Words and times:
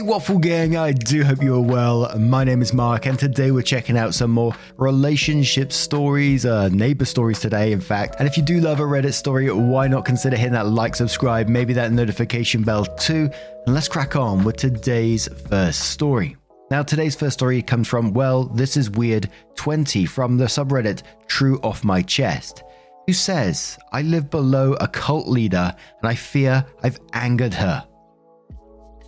Hey, 0.00 0.06
Waffle 0.06 0.38
Gang, 0.38 0.78
I 0.78 0.92
do 0.92 1.24
hope 1.24 1.42
you 1.42 1.54
are 1.56 1.60
well. 1.60 2.18
My 2.18 2.42
name 2.42 2.62
is 2.62 2.72
Mark, 2.72 3.04
and 3.04 3.18
today 3.18 3.50
we're 3.50 3.60
checking 3.60 3.98
out 3.98 4.14
some 4.14 4.30
more 4.30 4.54
relationship 4.78 5.70
stories, 5.72 6.46
uh, 6.46 6.70
neighbor 6.70 7.04
stories 7.04 7.38
today, 7.38 7.70
in 7.72 7.82
fact. 7.82 8.16
And 8.18 8.26
if 8.26 8.38
you 8.38 8.42
do 8.42 8.60
love 8.60 8.80
a 8.80 8.84
Reddit 8.84 9.12
story, 9.12 9.52
why 9.52 9.88
not 9.88 10.06
consider 10.06 10.38
hitting 10.38 10.54
that 10.54 10.68
like, 10.68 10.96
subscribe, 10.96 11.48
maybe 11.48 11.74
that 11.74 11.92
notification 11.92 12.62
bell 12.62 12.86
too? 12.86 13.28
And 13.66 13.74
let's 13.74 13.88
crack 13.88 14.16
on 14.16 14.42
with 14.42 14.56
today's 14.56 15.28
first 15.50 15.90
story. 15.90 16.34
Now, 16.70 16.82
today's 16.82 17.14
first 17.14 17.34
story 17.34 17.60
comes 17.60 17.86
from, 17.86 18.14
well, 18.14 18.44
this 18.44 18.78
is 18.78 18.88
weird 18.88 19.28
20 19.56 20.06
from 20.06 20.38
the 20.38 20.46
subreddit 20.46 21.02
True 21.26 21.60
Off 21.62 21.84
My 21.84 22.00
Chest, 22.00 22.62
who 23.06 23.12
says, 23.12 23.78
I 23.92 24.00
live 24.00 24.30
below 24.30 24.72
a 24.80 24.88
cult 24.88 25.28
leader 25.28 25.76
and 26.00 26.08
I 26.08 26.14
fear 26.14 26.64
I've 26.82 26.98
angered 27.12 27.52
her. 27.52 27.86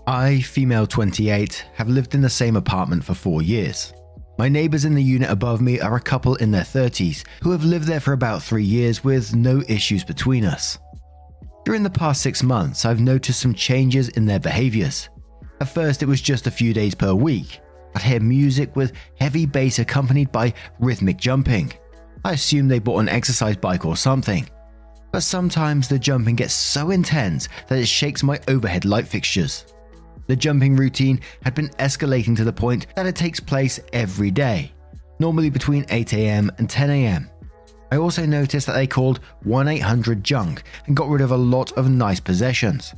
I, 0.07 0.41
female 0.41 0.87
28, 0.87 1.65
have 1.75 1.89
lived 1.89 2.15
in 2.15 2.23
the 2.23 2.29
same 2.29 2.57
apartment 2.57 3.05
for 3.05 3.15
four 3.15 3.41
years. 3.41 3.93
My 4.37 4.49
neighbours 4.49 4.85
in 4.85 4.95
the 4.95 5.03
unit 5.03 5.31
above 5.31 5.61
me 5.61 5.79
are 5.79 5.95
a 5.95 6.01
couple 6.01 6.35
in 6.37 6.51
their 6.51 6.63
30s 6.63 7.25
who 7.43 7.53
have 7.53 7.65
lived 7.65 7.87
there 7.87 8.01
for 8.01 8.13
about 8.13 8.43
three 8.43 8.65
years 8.65 9.05
with 9.05 9.37
no 9.37 9.63
issues 9.69 10.03
between 10.03 10.45
us. 10.45 10.79
During 11.65 11.85
the 11.85 11.91
past 11.91 12.23
six 12.23 12.43
months, 12.43 12.85
I've 12.85 13.01
noticed 13.01 13.41
some 13.41 13.55
changes 13.55 14.09
in 14.09 14.27
their 14.27 14.41
behaviours. 14.41 15.09
At 15.61 15.69
first, 15.69 16.03
it 16.03 16.07
was 16.07 16.21
just 16.21 16.49
a 16.49 16.51
few 16.51 16.75
days 16.75 16.97
per 16.97 17.15
week. 17.15 17.61
I'd 17.95 18.03
hear 18.03 18.21
music 18.21 18.75
with 18.75 18.95
heavy 19.21 19.47
bass 19.47 19.79
accompanied 19.79 20.33
by 20.33 20.55
rhythmic 20.81 21.19
jumping. 21.19 21.73
I 22.25 22.33
assumed 22.33 22.69
they 22.69 22.81
bought 22.81 23.01
an 23.01 23.09
exercise 23.09 23.57
bike 23.57 23.85
or 23.85 23.97
something. 23.97 24.49
But 25.13 25.23
sometimes 25.23 25.87
the 25.87 25.99
jumping 25.99 26.35
gets 26.35 26.55
so 26.55 26.91
intense 26.91 27.49
that 27.69 27.79
it 27.79 27.87
shakes 27.87 28.25
my 28.25 28.41
overhead 28.49 28.85
light 28.85 29.07
fixtures. 29.07 29.67
The 30.27 30.37
jumping 30.37 30.77
routine 30.77 31.21
had 31.43 31.55
been 31.55 31.69
escalating 31.71 32.37
to 32.37 32.45
the 32.45 32.53
point 32.53 32.87
that 32.97 33.07
it 33.07 33.17
takes 33.17 33.41
place 33.41 33.81
every 33.93 34.31
day, 34.31 34.73
normally 35.19 35.51
between 35.51 35.85
8am 35.87 36.59
and 36.59 36.69
10am. 36.69 37.29
I 37.91 37.97
also 37.97 38.25
noticed 38.25 38.67
that 38.67 38.73
they 38.73 38.87
called 38.87 39.21
1 39.43 39.69
800 39.69 40.25
junk 40.25 40.63
and 40.87 40.97
got 40.97 41.09
rid 41.09 41.21
of 41.21 41.31
a 41.31 41.37
lot 41.37 41.73
of 41.73 41.91
nice 41.91 42.21
possessions. 42.21 42.95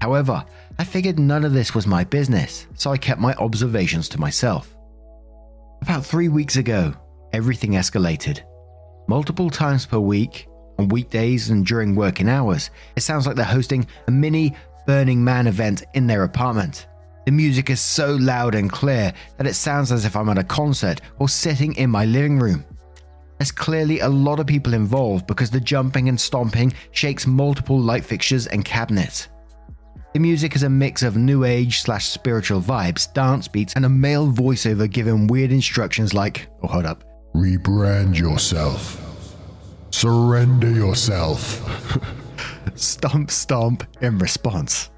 However, 0.00 0.44
I 0.78 0.84
figured 0.84 1.18
none 1.18 1.44
of 1.44 1.52
this 1.52 1.74
was 1.74 1.86
my 1.86 2.04
business, 2.04 2.66
so 2.74 2.92
I 2.92 2.98
kept 2.98 3.20
my 3.20 3.34
observations 3.34 4.08
to 4.10 4.20
myself. 4.20 4.76
About 5.82 6.04
three 6.04 6.28
weeks 6.28 6.56
ago, 6.56 6.94
everything 7.32 7.72
escalated. 7.72 8.42
Multiple 9.08 9.50
times 9.50 9.86
per 9.86 9.98
week, 9.98 10.46
on 10.78 10.88
weekdays 10.88 11.50
and 11.50 11.64
during 11.64 11.94
working 11.94 12.28
hours, 12.28 12.70
it 12.96 13.02
sounds 13.02 13.26
like 13.26 13.36
they're 13.36 13.44
hosting 13.44 13.86
a 14.08 14.10
mini 14.10 14.54
Burning 14.86 15.22
Man 15.22 15.46
event 15.48 15.84
in 15.94 16.06
their 16.06 16.22
apartment. 16.22 16.86
The 17.26 17.32
music 17.32 17.70
is 17.70 17.80
so 17.80 18.14
loud 18.14 18.54
and 18.54 18.70
clear 18.70 19.12
that 19.36 19.48
it 19.48 19.54
sounds 19.54 19.90
as 19.90 20.04
if 20.04 20.14
I'm 20.14 20.28
at 20.28 20.38
a 20.38 20.44
concert 20.44 21.00
or 21.18 21.28
sitting 21.28 21.74
in 21.74 21.90
my 21.90 22.04
living 22.04 22.38
room. 22.38 22.64
There's 23.38 23.50
clearly 23.50 23.98
a 24.00 24.08
lot 24.08 24.38
of 24.38 24.46
people 24.46 24.74
involved 24.74 25.26
because 25.26 25.50
the 25.50 25.60
jumping 25.60 26.08
and 26.08 26.18
stomping 26.18 26.72
shakes 26.92 27.26
multiple 27.26 27.78
light 27.78 28.04
fixtures 28.04 28.46
and 28.46 28.64
cabinets. 28.64 29.28
The 30.14 30.20
music 30.20 30.54
is 30.54 30.62
a 30.62 30.70
mix 30.70 31.02
of 31.02 31.16
new 31.16 31.44
age 31.44 31.80
slash 31.80 32.06
spiritual 32.08 32.62
vibes, 32.62 33.12
dance 33.12 33.48
beats, 33.48 33.74
and 33.74 33.84
a 33.84 33.88
male 33.90 34.32
voiceover 34.32 34.90
giving 34.90 35.26
weird 35.26 35.50
instructions 35.50 36.14
like, 36.14 36.48
oh, 36.62 36.68
hold 36.68 36.86
up, 36.86 37.04
rebrand 37.34 38.16
yourself, 38.16 39.02
surrender 39.90 40.70
yourself. 40.70 41.60
stomp 42.78 43.30
stomp 43.30 43.84
in 44.00 44.18
response. 44.18 44.90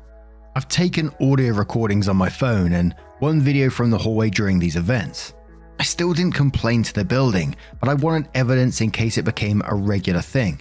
I've 0.57 0.69
taken 0.69 1.15
audio 1.21 1.53
recordings 1.53 2.09
on 2.09 2.17
my 2.17 2.29
phone 2.29 2.73
and 2.73 2.95
one 3.21 3.41
video 3.41 3.71
from 3.71 3.91
the 3.91 3.99
hallway 3.99 4.31
during 4.31 4.59
these 4.59 4.77
events. 4.77 5.35
I 5.79 5.85
still 5.85 6.13
didn't 6.13 6.35
complain 6.35 6.83
to 6.83 6.93
the 6.93 7.05
building, 7.05 7.55
but 7.81 7.89
I 7.89 7.95
wanted 7.95 8.31
evidence 8.35 8.81
in 8.81 8.91
case 8.91 9.19
it 9.19 9.25
became 9.25 9.63
a 9.65 9.75
regular 9.75 10.21
thing. 10.21 10.61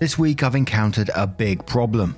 This 0.00 0.18
week 0.18 0.42
I've 0.42 0.54
encountered 0.54 1.10
a 1.14 1.26
big 1.26 1.66
problem. 1.66 2.16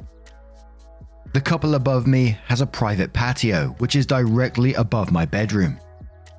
The 1.35 1.41
couple 1.41 1.75
above 1.75 2.07
me 2.07 2.39
has 2.47 2.61
a 2.61 2.67
private 2.67 3.13
patio, 3.13 3.75
which 3.79 3.97
is 3.97 4.07
directly 4.07 4.75
above 4.75 5.11
my 5.11 5.25
bedroom. 5.25 5.79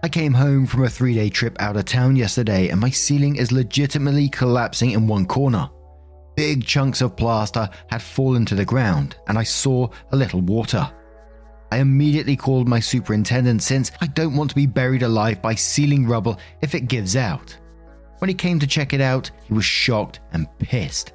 I 0.01 0.09
came 0.09 0.33
home 0.33 0.65
from 0.65 0.83
a 0.83 0.89
three 0.89 1.15
day 1.15 1.29
trip 1.29 1.61
out 1.61 1.75
of 1.75 1.85
town 1.85 2.15
yesterday 2.15 2.69
and 2.69 2.79
my 2.79 2.89
ceiling 2.89 3.35
is 3.35 3.51
legitimately 3.51 4.29
collapsing 4.29 4.91
in 4.91 5.07
one 5.07 5.25
corner. 5.25 5.69
Big 6.37 6.63
chunks 6.63 7.01
of 7.01 7.15
plaster 7.15 7.67
had 7.87 7.99
fallen 7.99 8.45
to 8.45 8.53
the 8.53 8.63
ground, 8.63 9.15
and 9.27 9.39
I 9.39 9.43
saw 9.43 9.89
a 10.11 10.15
little 10.15 10.41
water. 10.41 10.87
I 11.71 11.77
immediately 11.79 12.35
called 12.35 12.67
my 12.67 12.79
superintendent 12.79 13.63
since 13.63 13.91
I 14.01 14.05
don't 14.05 14.35
want 14.35 14.51
to 14.51 14.55
be 14.55 14.67
buried 14.67 15.01
alive 15.01 15.41
by 15.41 15.55
ceiling 15.55 16.05
rubble 16.05 16.39
if 16.61 16.75
it 16.75 16.87
gives 16.87 17.15
out. 17.15 17.57
When 18.19 18.29
he 18.29 18.35
came 18.35 18.59
to 18.59 18.67
check 18.67 18.93
it 18.93 19.01
out, 19.01 19.31
he 19.45 19.53
was 19.53 19.65
shocked 19.65 20.19
and 20.31 20.47
pissed. 20.59 21.13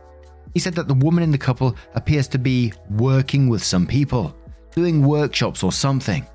He 0.55 0.61
said 0.61 0.75
that 0.75 0.89
the 0.89 0.95
woman 0.95 1.23
in 1.23 1.31
the 1.31 1.39
couple 1.39 1.77
appears 1.95 2.27
to 2.29 2.39
be 2.39 2.73
working 2.91 3.49
with 3.49 3.63
some 3.63 3.87
people, 3.87 4.37
doing 4.73 5.07
workshops 5.07 5.63
or 5.63 5.71
something. 5.71 6.27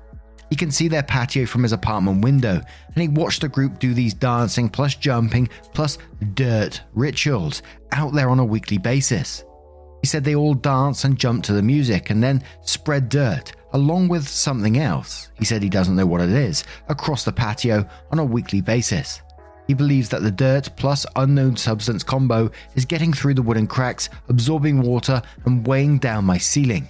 He 0.50 0.56
can 0.56 0.70
see 0.70 0.88
their 0.88 1.02
patio 1.02 1.46
from 1.46 1.62
his 1.62 1.72
apartment 1.72 2.22
window, 2.22 2.60
and 2.94 3.02
he 3.02 3.08
watched 3.08 3.42
the 3.42 3.48
group 3.48 3.78
do 3.78 3.92
these 3.92 4.14
dancing 4.14 4.68
plus 4.68 4.94
jumping 4.94 5.48
plus 5.74 5.98
dirt 6.34 6.80
rituals 6.94 7.62
out 7.92 8.14
there 8.14 8.30
on 8.30 8.38
a 8.38 8.44
weekly 8.44 8.78
basis. 8.78 9.44
He 10.00 10.06
said 10.06 10.24
they 10.24 10.34
all 10.34 10.54
dance 10.54 11.04
and 11.04 11.18
jump 11.18 11.44
to 11.44 11.52
the 11.52 11.62
music 11.62 12.10
and 12.10 12.22
then 12.22 12.42
spread 12.62 13.08
dirt, 13.08 13.52
along 13.72 14.08
with 14.08 14.26
something 14.28 14.78
else, 14.78 15.30
he 15.38 15.44
said 15.44 15.62
he 15.62 15.68
doesn't 15.68 15.96
know 15.96 16.06
what 16.06 16.20
it 16.20 16.30
is, 16.30 16.64
across 16.88 17.24
the 17.24 17.32
patio 17.32 17.86
on 18.10 18.18
a 18.18 18.24
weekly 18.24 18.60
basis. 18.60 19.20
He 19.66 19.74
believes 19.74 20.08
that 20.08 20.22
the 20.22 20.30
dirt 20.30 20.70
plus 20.76 21.04
unknown 21.16 21.56
substance 21.56 22.02
combo 22.02 22.50
is 22.74 22.86
getting 22.86 23.12
through 23.12 23.34
the 23.34 23.42
wooden 23.42 23.66
cracks, 23.66 24.08
absorbing 24.30 24.80
water, 24.80 25.20
and 25.44 25.66
weighing 25.66 25.98
down 25.98 26.24
my 26.24 26.38
ceiling. 26.38 26.88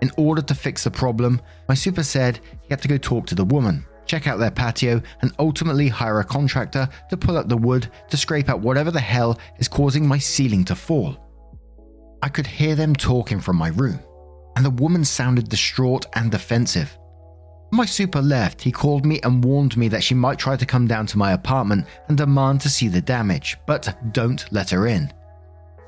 In 0.00 0.10
order 0.16 0.42
to 0.42 0.54
fix 0.54 0.84
the 0.84 0.90
problem, 0.90 1.40
my 1.68 1.74
super 1.74 2.02
said 2.02 2.40
he 2.62 2.68
had 2.70 2.82
to 2.82 2.88
go 2.88 2.98
talk 2.98 3.26
to 3.26 3.34
the 3.34 3.44
woman, 3.44 3.84
check 4.06 4.26
out 4.26 4.38
their 4.38 4.50
patio, 4.50 5.02
and 5.22 5.32
ultimately 5.38 5.88
hire 5.88 6.20
a 6.20 6.24
contractor 6.24 6.88
to 7.10 7.16
pull 7.16 7.36
up 7.36 7.48
the 7.48 7.56
wood 7.56 7.90
to 8.10 8.16
scrape 8.16 8.48
out 8.48 8.60
whatever 8.60 8.90
the 8.90 9.00
hell 9.00 9.38
is 9.58 9.68
causing 9.68 10.06
my 10.06 10.18
ceiling 10.18 10.64
to 10.64 10.74
fall. 10.74 11.16
I 12.22 12.28
could 12.28 12.46
hear 12.46 12.74
them 12.74 12.94
talking 12.94 13.40
from 13.40 13.56
my 13.56 13.68
room, 13.68 14.00
and 14.56 14.64
the 14.64 14.70
woman 14.70 15.04
sounded 15.04 15.48
distraught 15.48 16.06
and 16.14 16.30
defensive. 16.30 16.96
My 17.70 17.84
super 17.84 18.22
left, 18.22 18.62
he 18.62 18.72
called 18.72 19.04
me 19.04 19.20
and 19.22 19.44
warned 19.44 19.76
me 19.76 19.88
that 19.88 20.02
she 20.02 20.14
might 20.14 20.38
try 20.38 20.56
to 20.56 20.64
come 20.64 20.86
down 20.86 21.06
to 21.06 21.18
my 21.18 21.32
apartment 21.32 21.86
and 22.08 22.16
demand 22.16 22.62
to 22.62 22.70
see 22.70 22.88
the 22.88 23.00
damage, 23.00 23.58
but 23.66 23.98
don't 24.12 24.50
let 24.50 24.70
her 24.70 24.86
in. 24.86 25.12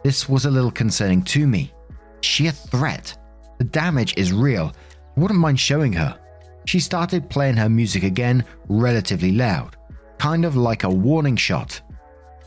This 0.05 0.29
was 0.29 0.45
a 0.45 0.51
little 0.51 0.71
concerning 0.71 1.23
to 1.25 1.47
me. 1.47 1.73
She 2.21 2.49
a 2.49 2.53
threat? 2.53 3.17
The 3.61 3.67
damage 3.67 4.17
is 4.17 4.33
real. 4.33 4.73
I 5.17 5.21
wouldn't 5.21 5.39
mind 5.39 5.61
showing 5.61 5.93
her. 5.93 6.19
She 6.65 6.81
started 6.81 7.29
playing 7.29 7.59
her 7.59 7.69
music 7.69 8.05
again, 8.05 8.43
relatively 8.69 9.33
loud, 9.33 9.77
kind 10.17 10.47
of 10.47 10.57
like 10.57 10.85
a 10.85 10.89
warning 10.89 11.37
shot. 11.37 11.79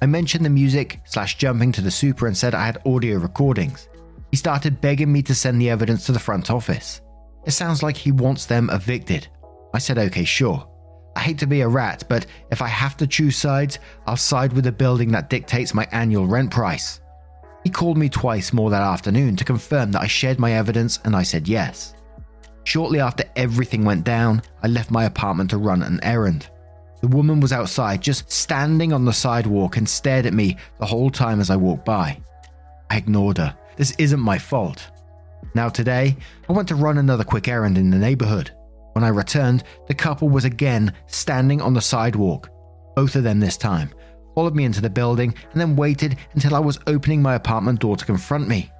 I 0.01 0.07
mentioned 0.07 0.43
the 0.43 0.49
music 0.49 1.01
slash 1.05 1.37
jumping 1.37 1.71
to 1.73 1.81
the 1.81 1.91
super 1.91 2.25
and 2.25 2.35
said 2.35 2.55
I 2.55 2.65
had 2.65 2.81
audio 2.87 3.19
recordings. 3.19 3.89
He 4.31 4.37
started 4.37 4.81
begging 4.81 5.13
me 5.13 5.21
to 5.21 5.35
send 5.35 5.61
the 5.61 5.69
evidence 5.69 6.07
to 6.07 6.13
the 6.13 6.19
front 6.19 6.49
office. 6.49 6.99
It 7.45 7.51
sounds 7.51 7.83
like 7.83 7.95
he 7.95 8.11
wants 8.11 8.47
them 8.47 8.71
evicted. 8.71 9.27
I 9.71 9.77
said, 9.77 9.99
okay, 9.99 10.23
sure. 10.25 10.67
I 11.15 11.19
hate 11.19 11.37
to 11.39 11.47
be 11.47 11.61
a 11.61 11.67
rat, 11.67 12.05
but 12.09 12.25
if 12.49 12.59
I 12.59 12.67
have 12.69 12.97
to 12.97 13.05
choose 13.05 13.37
sides, 13.37 13.77
I'll 14.07 14.17
side 14.17 14.51
with 14.51 14.63
the 14.63 14.71
building 14.71 15.11
that 15.11 15.29
dictates 15.29 15.75
my 15.75 15.87
annual 15.91 16.25
rent 16.25 16.49
price. 16.49 17.01
He 17.63 17.69
called 17.69 17.97
me 17.97 18.09
twice 18.09 18.51
more 18.51 18.69
that 18.69 18.81
afternoon 18.81 19.35
to 19.37 19.45
confirm 19.45 19.91
that 19.91 20.01
I 20.01 20.07
shared 20.07 20.39
my 20.39 20.53
evidence 20.53 20.99
and 21.05 21.15
I 21.15 21.23
said 21.23 21.47
yes. 21.47 21.93
Shortly 22.65 22.99
after 22.99 23.25
everything 23.35 23.85
went 23.85 24.03
down, 24.03 24.41
I 24.61 24.67
left 24.67 24.91
my 24.91 25.05
apartment 25.05 25.49
to 25.51 25.57
run 25.57 25.81
an 25.81 25.99
errand. 26.03 26.49
The 27.01 27.07
woman 27.09 27.41
was 27.41 27.51
outside, 27.51 28.01
just 28.01 28.31
standing 28.31 28.93
on 28.93 29.03
the 29.03 29.11
sidewalk 29.11 29.75
and 29.75 29.87
stared 29.87 30.25
at 30.25 30.33
me 30.33 30.57
the 30.79 30.85
whole 30.85 31.09
time 31.09 31.41
as 31.41 31.49
I 31.49 31.57
walked 31.57 31.83
by. 31.83 32.21
I 32.89 32.97
ignored 32.97 33.37
her. 33.37 33.57
This 33.75 33.91
isn't 33.97 34.19
my 34.19 34.37
fault. 34.37 34.89
Now, 35.53 35.67
today, 35.67 36.15
I 36.47 36.53
went 36.53 36.67
to 36.69 36.75
run 36.75 36.97
another 36.97 37.23
quick 37.23 37.47
errand 37.47 37.77
in 37.77 37.89
the 37.89 37.97
neighborhood. 37.97 38.51
When 38.93 39.03
I 39.03 39.09
returned, 39.09 39.63
the 39.87 39.93
couple 39.93 40.29
was 40.29 40.45
again 40.45 40.93
standing 41.07 41.61
on 41.61 41.73
the 41.73 41.81
sidewalk, 41.81 42.49
both 42.95 43.15
of 43.15 43.23
them 43.23 43.39
this 43.39 43.57
time, 43.57 43.89
followed 44.35 44.55
me 44.55 44.65
into 44.65 44.81
the 44.81 44.89
building, 44.89 45.33
and 45.51 45.61
then 45.61 45.75
waited 45.75 46.17
until 46.33 46.55
I 46.55 46.59
was 46.59 46.79
opening 46.87 47.21
my 47.21 47.35
apartment 47.35 47.79
door 47.79 47.95
to 47.95 48.05
confront 48.05 48.47
me. 48.47 48.71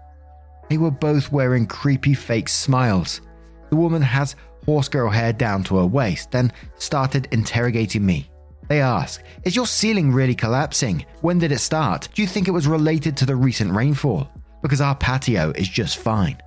They 0.69 0.77
were 0.77 0.91
both 0.91 1.31
wearing 1.31 1.67
creepy 1.67 2.13
fake 2.13 2.50
smiles. 2.50 3.21
The 3.69 3.75
woman 3.75 4.01
has 4.01 4.35
horse 4.65 4.88
girl 4.88 5.09
hair 5.09 5.33
down 5.33 5.63
to 5.65 5.77
her 5.77 5.85
waist, 5.85 6.31
then 6.31 6.51
started 6.77 7.27
interrogating 7.31 8.05
me. 8.05 8.29
They 8.69 8.81
ask, 8.81 9.21
Is 9.44 9.55
your 9.55 9.67
ceiling 9.67 10.11
really 10.11 10.35
collapsing? 10.35 11.05
When 11.21 11.38
did 11.38 11.51
it 11.51 11.59
start? 11.59 12.07
Do 12.13 12.21
you 12.21 12.27
think 12.27 12.47
it 12.47 12.51
was 12.51 12.67
related 12.67 13.17
to 13.17 13.25
the 13.25 13.35
recent 13.35 13.73
rainfall? 13.73 14.29
Because 14.61 14.81
our 14.81 14.95
patio 14.95 15.51
is 15.55 15.67
just 15.67 15.97
fine. 15.97 16.41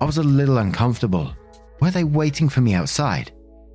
I 0.00 0.04
was 0.04 0.18
a 0.18 0.22
little 0.22 0.58
uncomfortable. 0.58 1.32
Were 1.80 1.90
they 1.90 2.04
waiting 2.04 2.48
for 2.48 2.60
me 2.60 2.74
outside? 2.74 3.30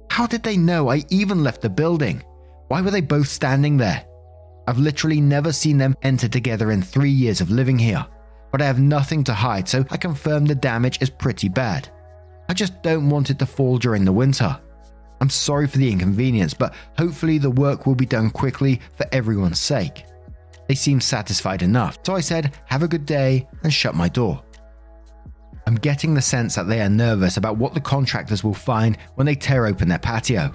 How 0.09 0.27
did 0.27 0.43
they 0.43 0.57
know 0.57 0.89
I 0.89 1.03
even 1.09 1.43
left 1.43 1.61
the 1.61 1.69
building? 1.69 2.23
Why 2.67 2.81
were 2.81 2.91
they 2.91 3.01
both 3.01 3.27
standing 3.27 3.77
there? 3.77 4.05
I've 4.67 4.77
literally 4.79 5.19
never 5.19 5.51
seen 5.51 5.77
them 5.77 5.95
enter 6.03 6.27
together 6.27 6.71
in 6.71 6.81
three 6.81 7.09
years 7.09 7.41
of 7.41 7.51
living 7.51 7.77
here, 7.77 8.05
but 8.51 8.61
I 8.61 8.65
have 8.65 8.79
nothing 8.79 9.23
to 9.25 9.33
hide, 9.33 9.67
so 9.67 9.85
I 9.89 9.97
confirm 9.97 10.45
the 10.45 10.55
damage 10.55 11.01
is 11.01 11.09
pretty 11.09 11.49
bad. 11.49 11.89
I 12.49 12.53
just 12.53 12.81
don't 12.81 13.09
want 13.09 13.29
it 13.29 13.39
to 13.39 13.45
fall 13.45 13.77
during 13.77 14.05
the 14.05 14.11
winter. 14.11 14.59
I'm 15.21 15.29
sorry 15.29 15.67
for 15.67 15.77
the 15.77 15.91
inconvenience, 15.91 16.53
but 16.53 16.73
hopefully 16.97 17.37
the 17.37 17.49
work 17.49 17.85
will 17.85 17.95
be 17.95 18.05
done 18.05 18.29
quickly 18.29 18.81
for 18.95 19.05
everyone's 19.11 19.59
sake. 19.59 20.05
They 20.67 20.75
seemed 20.75 21.03
satisfied 21.03 21.61
enough, 21.61 21.99
so 22.03 22.15
I 22.15 22.21
said, 22.21 22.57
Have 22.65 22.83
a 22.83 22.87
good 22.87 23.05
day, 23.05 23.47
and 23.63 23.73
shut 23.73 23.95
my 23.95 24.07
door. 24.07 24.43
I'm 25.65 25.75
getting 25.75 26.13
the 26.13 26.21
sense 26.21 26.55
that 26.55 26.67
they 26.67 26.81
are 26.81 26.89
nervous 26.89 27.37
about 27.37 27.57
what 27.57 27.73
the 27.73 27.81
contractors 27.81 28.43
will 28.43 28.53
find 28.53 28.97
when 29.15 29.25
they 29.25 29.35
tear 29.35 29.65
open 29.65 29.87
their 29.87 29.99
patio. 29.99 30.53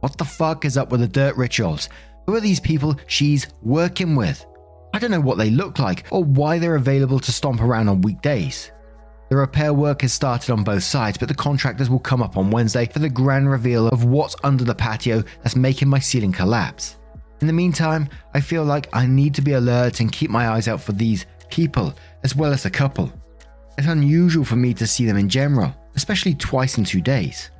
What 0.00 0.18
the 0.18 0.24
fuck 0.24 0.64
is 0.64 0.76
up 0.76 0.90
with 0.90 1.00
the 1.00 1.08
dirt 1.08 1.36
rituals? 1.36 1.88
Who 2.26 2.34
are 2.34 2.40
these 2.40 2.60
people 2.60 2.96
she's 3.06 3.48
working 3.62 4.14
with? 4.14 4.44
I 4.92 4.98
don't 4.98 5.10
know 5.10 5.20
what 5.20 5.38
they 5.38 5.50
look 5.50 5.78
like 5.78 6.04
or 6.10 6.24
why 6.24 6.58
they're 6.58 6.76
available 6.76 7.20
to 7.20 7.32
stomp 7.32 7.60
around 7.60 7.88
on 7.88 8.02
weekdays. 8.02 8.72
The 9.28 9.36
repair 9.36 9.72
work 9.72 10.02
has 10.02 10.12
started 10.12 10.50
on 10.50 10.64
both 10.64 10.82
sides, 10.82 11.16
but 11.16 11.28
the 11.28 11.34
contractors 11.34 11.88
will 11.88 12.00
come 12.00 12.20
up 12.20 12.36
on 12.36 12.50
Wednesday 12.50 12.86
for 12.86 12.98
the 12.98 13.08
grand 13.08 13.48
reveal 13.48 13.86
of 13.88 14.04
what's 14.04 14.34
under 14.42 14.64
the 14.64 14.74
patio 14.74 15.22
that's 15.42 15.54
making 15.54 15.88
my 15.88 16.00
ceiling 16.00 16.32
collapse. 16.32 16.96
In 17.40 17.46
the 17.46 17.52
meantime, 17.52 18.08
I 18.34 18.40
feel 18.40 18.64
like 18.64 18.88
I 18.92 19.06
need 19.06 19.34
to 19.36 19.42
be 19.42 19.52
alert 19.52 20.00
and 20.00 20.10
keep 20.10 20.30
my 20.30 20.48
eyes 20.48 20.66
out 20.66 20.80
for 20.80 20.92
these 20.92 21.26
people, 21.48 21.94
as 22.24 22.34
well 22.34 22.52
as 22.52 22.64
the 22.64 22.70
couple. 22.70 23.12
It's 23.78 23.86
unusual 23.86 24.44
for 24.44 24.56
me 24.56 24.74
to 24.74 24.86
see 24.86 25.06
them 25.06 25.16
in 25.16 25.28
general, 25.28 25.74
especially 25.94 26.34
twice 26.34 26.76
in 26.76 26.84
two 26.84 27.00
days. 27.00 27.50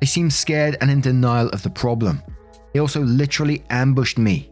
They 0.00 0.06
seem 0.06 0.30
scared 0.30 0.76
and 0.80 0.88
in 0.88 1.00
denial 1.00 1.48
of 1.48 1.64
the 1.64 1.70
problem. 1.70 2.22
They 2.72 2.80
also 2.80 3.00
literally 3.00 3.64
ambushed 3.70 4.18
me. 4.18 4.50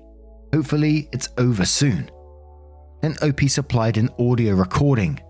Hopefully, 0.54 1.08
it's 1.12 1.28
over 1.38 1.64
soon. 1.64 2.10
Then 3.02 3.16
OP 3.22 3.42
supplied 3.42 3.98
an 3.98 4.10
audio 4.18 4.54
recording 4.54 5.20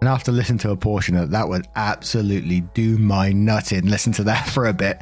And 0.00 0.08
after 0.08 0.30
listening 0.30 0.58
to 0.60 0.70
a 0.70 0.76
portion 0.76 1.16
of 1.16 1.30
that 1.30 1.48
would 1.48 1.66
absolutely 1.76 2.60
do 2.60 2.98
my 2.98 3.32
nut 3.32 3.72
in. 3.72 3.88
Listen 3.88 4.12
to 4.14 4.24
that 4.24 4.48
for 4.48 4.66
a 4.66 4.72
bit. 4.72 4.98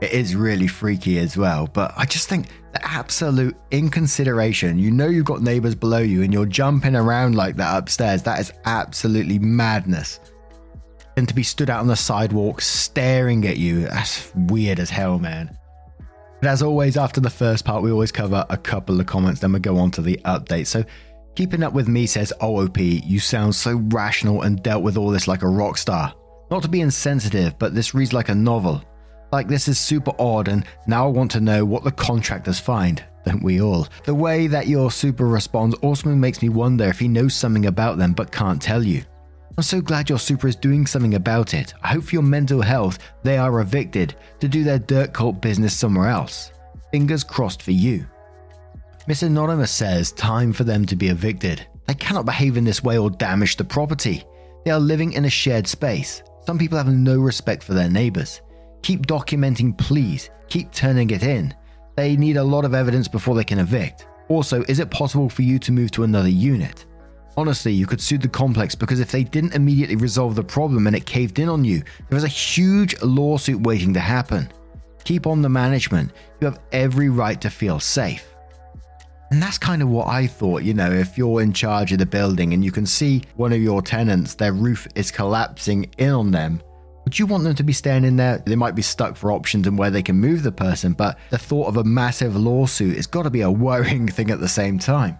It 0.00 0.12
is 0.12 0.36
really 0.36 0.68
freaky 0.68 1.18
as 1.18 1.36
well, 1.36 1.66
but 1.66 1.92
I 1.96 2.04
just 2.04 2.28
think 2.28 2.46
the 2.72 2.86
absolute 2.86 3.56
inconsideration. 3.72 4.78
You 4.78 4.92
know 4.92 5.08
you've 5.08 5.24
got 5.24 5.42
neighbors 5.42 5.74
below 5.74 5.98
you 5.98 6.22
and 6.22 6.32
you're 6.32 6.46
jumping 6.46 6.94
around 6.94 7.34
like 7.34 7.56
that 7.56 7.76
upstairs. 7.76 8.22
That 8.22 8.38
is 8.38 8.52
absolutely 8.64 9.40
madness. 9.40 10.20
And 11.16 11.26
to 11.26 11.34
be 11.34 11.42
stood 11.42 11.68
out 11.68 11.80
on 11.80 11.88
the 11.88 11.96
sidewalk 11.96 12.60
staring 12.60 13.44
at 13.44 13.56
you, 13.56 13.86
that's 13.86 14.32
weird 14.36 14.78
as 14.78 14.88
hell, 14.88 15.18
man. 15.18 15.58
But 16.40 16.50
as 16.50 16.62
always, 16.62 16.96
after 16.96 17.20
the 17.20 17.30
first 17.30 17.64
part, 17.64 17.82
we 17.82 17.90
always 17.90 18.12
cover 18.12 18.46
a 18.48 18.56
couple 18.56 19.00
of 19.00 19.06
comments, 19.06 19.40
then 19.40 19.52
we 19.52 19.58
go 19.58 19.78
on 19.78 19.90
to 19.92 20.02
the 20.02 20.20
update. 20.24 20.68
So 20.68 20.84
Keeping 21.38 21.62
Up 21.62 21.72
With 21.72 21.86
Me 21.86 22.04
says, 22.04 22.32
oh, 22.40 22.62
OOP, 22.62 22.78
you 22.80 23.20
sound 23.20 23.54
so 23.54 23.76
rational 23.76 24.42
and 24.42 24.60
dealt 24.60 24.82
with 24.82 24.96
all 24.96 25.10
this 25.10 25.28
like 25.28 25.42
a 25.42 25.48
rock 25.48 25.78
star. 25.78 26.12
Not 26.50 26.64
to 26.64 26.68
be 26.68 26.80
insensitive, 26.80 27.56
but 27.60 27.76
this 27.76 27.94
reads 27.94 28.12
like 28.12 28.28
a 28.28 28.34
novel. 28.34 28.82
Like, 29.30 29.46
this 29.46 29.68
is 29.68 29.78
super 29.78 30.10
odd, 30.18 30.48
and 30.48 30.64
now 30.88 31.06
I 31.06 31.10
want 31.10 31.30
to 31.30 31.40
know 31.40 31.64
what 31.64 31.84
the 31.84 31.92
contractors 31.92 32.58
find, 32.58 33.04
don't 33.24 33.40
we 33.40 33.62
all? 33.62 33.86
The 34.02 34.16
way 34.16 34.48
that 34.48 34.66
your 34.66 34.90
super 34.90 35.28
responds 35.28 35.76
also 35.76 36.08
makes 36.08 36.42
me 36.42 36.48
wonder 36.48 36.86
if 36.86 36.98
he 36.98 37.06
knows 37.06 37.36
something 37.36 37.66
about 37.66 37.98
them 37.98 38.14
but 38.14 38.32
can't 38.32 38.60
tell 38.60 38.82
you. 38.82 39.04
I'm 39.56 39.62
so 39.62 39.80
glad 39.80 40.08
your 40.08 40.18
super 40.18 40.48
is 40.48 40.56
doing 40.56 40.88
something 40.88 41.14
about 41.14 41.54
it. 41.54 41.72
I 41.84 41.90
hope 41.90 42.02
for 42.02 42.16
your 42.16 42.22
mental 42.22 42.62
health 42.62 42.98
they 43.22 43.38
are 43.38 43.60
evicted 43.60 44.16
to 44.40 44.48
do 44.48 44.64
their 44.64 44.80
dirt 44.80 45.12
cult 45.12 45.40
business 45.40 45.72
somewhere 45.72 46.08
else. 46.08 46.50
Fingers 46.90 47.22
crossed 47.22 47.62
for 47.62 47.70
you. 47.70 48.08
Miss 49.08 49.22
Anonymous 49.22 49.70
says 49.70 50.12
time 50.12 50.52
for 50.52 50.64
them 50.64 50.84
to 50.84 50.94
be 50.94 51.08
evicted. 51.08 51.66
They 51.86 51.94
cannot 51.94 52.26
behave 52.26 52.58
in 52.58 52.64
this 52.64 52.84
way 52.84 52.98
or 52.98 53.08
damage 53.08 53.56
the 53.56 53.64
property. 53.64 54.22
They 54.66 54.70
are 54.70 54.78
living 54.78 55.14
in 55.14 55.24
a 55.24 55.30
shared 55.30 55.66
space. 55.66 56.22
Some 56.44 56.58
people 56.58 56.76
have 56.76 56.92
no 56.92 57.18
respect 57.18 57.62
for 57.62 57.72
their 57.72 57.88
neighbors. 57.88 58.42
Keep 58.82 59.06
documenting, 59.06 59.78
please. 59.78 60.28
Keep 60.50 60.72
turning 60.72 61.08
it 61.08 61.22
in. 61.22 61.54
They 61.96 62.18
need 62.18 62.36
a 62.36 62.44
lot 62.44 62.66
of 62.66 62.74
evidence 62.74 63.08
before 63.08 63.34
they 63.34 63.44
can 63.44 63.60
evict. 63.60 64.06
Also, 64.28 64.62
is 64.64 64.78
it 64.78 64.90
possible 64.90 65.30
for 65.30 65.40
you 65.40 65.58
to 65.58 65.72
move 65.72 65.90
to 65.92 66.04
another 66.04 66.28
unit? 66.28 66.84
Honestly, 67.34 67.72
you 67.72 67.86
could 67.86 68.02
sue 68.02 68.18
the 68.18 68.28
complex 68.28 68.74
because 68.74 69.00
if 69.00 69.10
they 69.10 69.24
didn't 69.24 69.54
immediately 69.54 69.96
resolve 69.96 70.34
the 70.34 70.44
problem 70.44 70.86
and 70.86 70.94
it 70.94 71.06
caved 71.06 71.38
in 71.38 71.48
on 71.48 71.64
you, 71.64 71.82
there 72.10 72.18
is 72.18 72.24
a 72.24 72.28
huge 72.28 73.00
lawsuit 73.00 73.62
waiting 73.62 73.94
to 73.94 74.00
happen. 74.00 74.52
Keep 75.04 75.26
on 75.26 75.40
the 75.40 75.48
management. 75.48 76.12
You 76.42 76.44
have 76.44 76.60
every 76.72 77.08
right 77.08 77.40
to 77.40 77.48
feel 77.48 77.80
safe. 77.80 78.34
And 79.30 79.42
that's 79.42 79.58
kind 79.58 79.82
of 79.82 79.88
what 79.88 80.08
I 80.08 80.26
thought, 80.26 80.62
you 80.62 80.72
know, 80.72 80.90
if 80.90 81.18
you're 81.18 81.42
in 81.42 81.52
charge 81.52 81.92
of 81.92 81.98
the 81.98 82.06
building 82.06 82.54
and 82.54 82.64
you 82.64 82.72
can 82.72 82.86
see 82.86 83.22
one 83.36 83.52
of 83.52 83.60
your 83.60 83.82
tenants, 83.82 84.34
their 84.34 84.52
roof 84.52 84.88
is 84.94 85.10
collapsing 85.10 85.90
in 85.98 86.10
on 86.10 86.30
them, 86.30 86.62
would 87.04 87.18
you 87.18 87.26
want 87.26 87.44
them 87.44 87.54
to 87.54 87.62
be 87.62 87.72
staying 87.72 88.04
in 88.04 88.16
there? 88.16 88.42
They 88.44 88.56
might 88.56 88.74
be 88.74 88.82
stuck 88.82 89.16
for 89.16 89.32
options 89.32 89.66
and 89.66 89.78
where 89.78 89.90
they 89.90 90.02
can 90.02 90.16
move 90.16 90.42
the 90.42 90.52
person, 90.52 90.92
but 90.92 91.18
the 91.30 91.38
thought 91.38 91.68
of 91.68 91.76
a 91.76 91.84
massive 91.84 92.36
lawsuit 92.36 92.96
has 92.96 93.06
got 93.06 93.22
to 93.22 93.30
be 93.30 93.42
a 93.42 93.50
worrying 93.50 94.08
thing 94.08 94.30
at 94.30 94.40
the 94.40 94.48
same 94.48 94.78
time. 94.78 95.18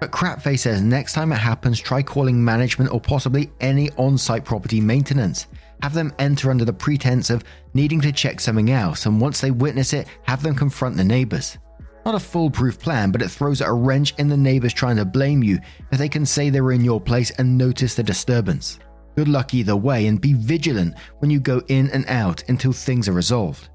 But 0.00 0.12
Crapface 0.12 0.60
says 0.60 0.80
next 0.80 1.14
time 1.14 1.32
it 1.32 1.36
happens, 1.36 1.80
try 1.80 2.02
calling 2.02 2.42
management 2.42 2.92
or 2.92 3.00
possibly 3.00 3.50
any 3.60 3.90
on 3.92 4.16
site 4.16 4.44
property 4.44 4.80
maintenance. 4.80 5.46
Have 5.82 5.94
them 5.94 6.12
enter 6.18 6.50
under 6.50 6.64
the 6.64 6.72
pretense 6.72 7.30
of 7.30 7.44
needing 7.74 8.00
to 8.02 8.12
check 8.12 8.40
something 8.40 8.70
else, 8.70 9.06
and 9.06 9.20
once 9.20 9.40
they 9.40 9.50
witness 9.50 9.92
it, 9.92 10.08
have 10.22 10.42
them 10.42 10.54
confront 10.54 10.96
the 10.96 11.04
neighbors. 11.04 11.58
Not 12.08 12.14
a 12.14 12.20
foolproof 12.20 12.78
plan, 12.78 13.10
but 13.10 13.20
it 13.20 13.28
throws 13.28 13.60
a 13.60 13.70
wrench 13.70 14.14
in 14.16 14.28
the 14.28 14.36
neighbors 14.38 14.72
trying 14.72 14.96
to 14.96 15.04
blame 15.04 15.42
you 15.42 15.58
if 15.92 15.98
they 15.98 16.08
can 16.08 16.24
say 16.24 16.48
they 16.48 16.62
were 16.62 16.72
in 16.72 16.82
your 16.82 17.02
place 17.02 17.30
and 17.32 17.58
notice 17.58 17.94
the 17.94 18.02
disturbance. 18.02 18.78
Good 19.14 19.28
luck 19.28 19.52
either 19.52 19.76
way, 19.76 20.06
and 20.06 20.18
be 20.18 20.32
vigilant 20.32 20.94
when 21.18 21.30
you 21.30 21.38
go 21.38 21.60
in 21.68 21.90
and 21.90 22.06
out 22.08 22.42
until 22.48 22.72
things 22.72 23.10
are 23.10 23.12
resolved. 23.12 23.68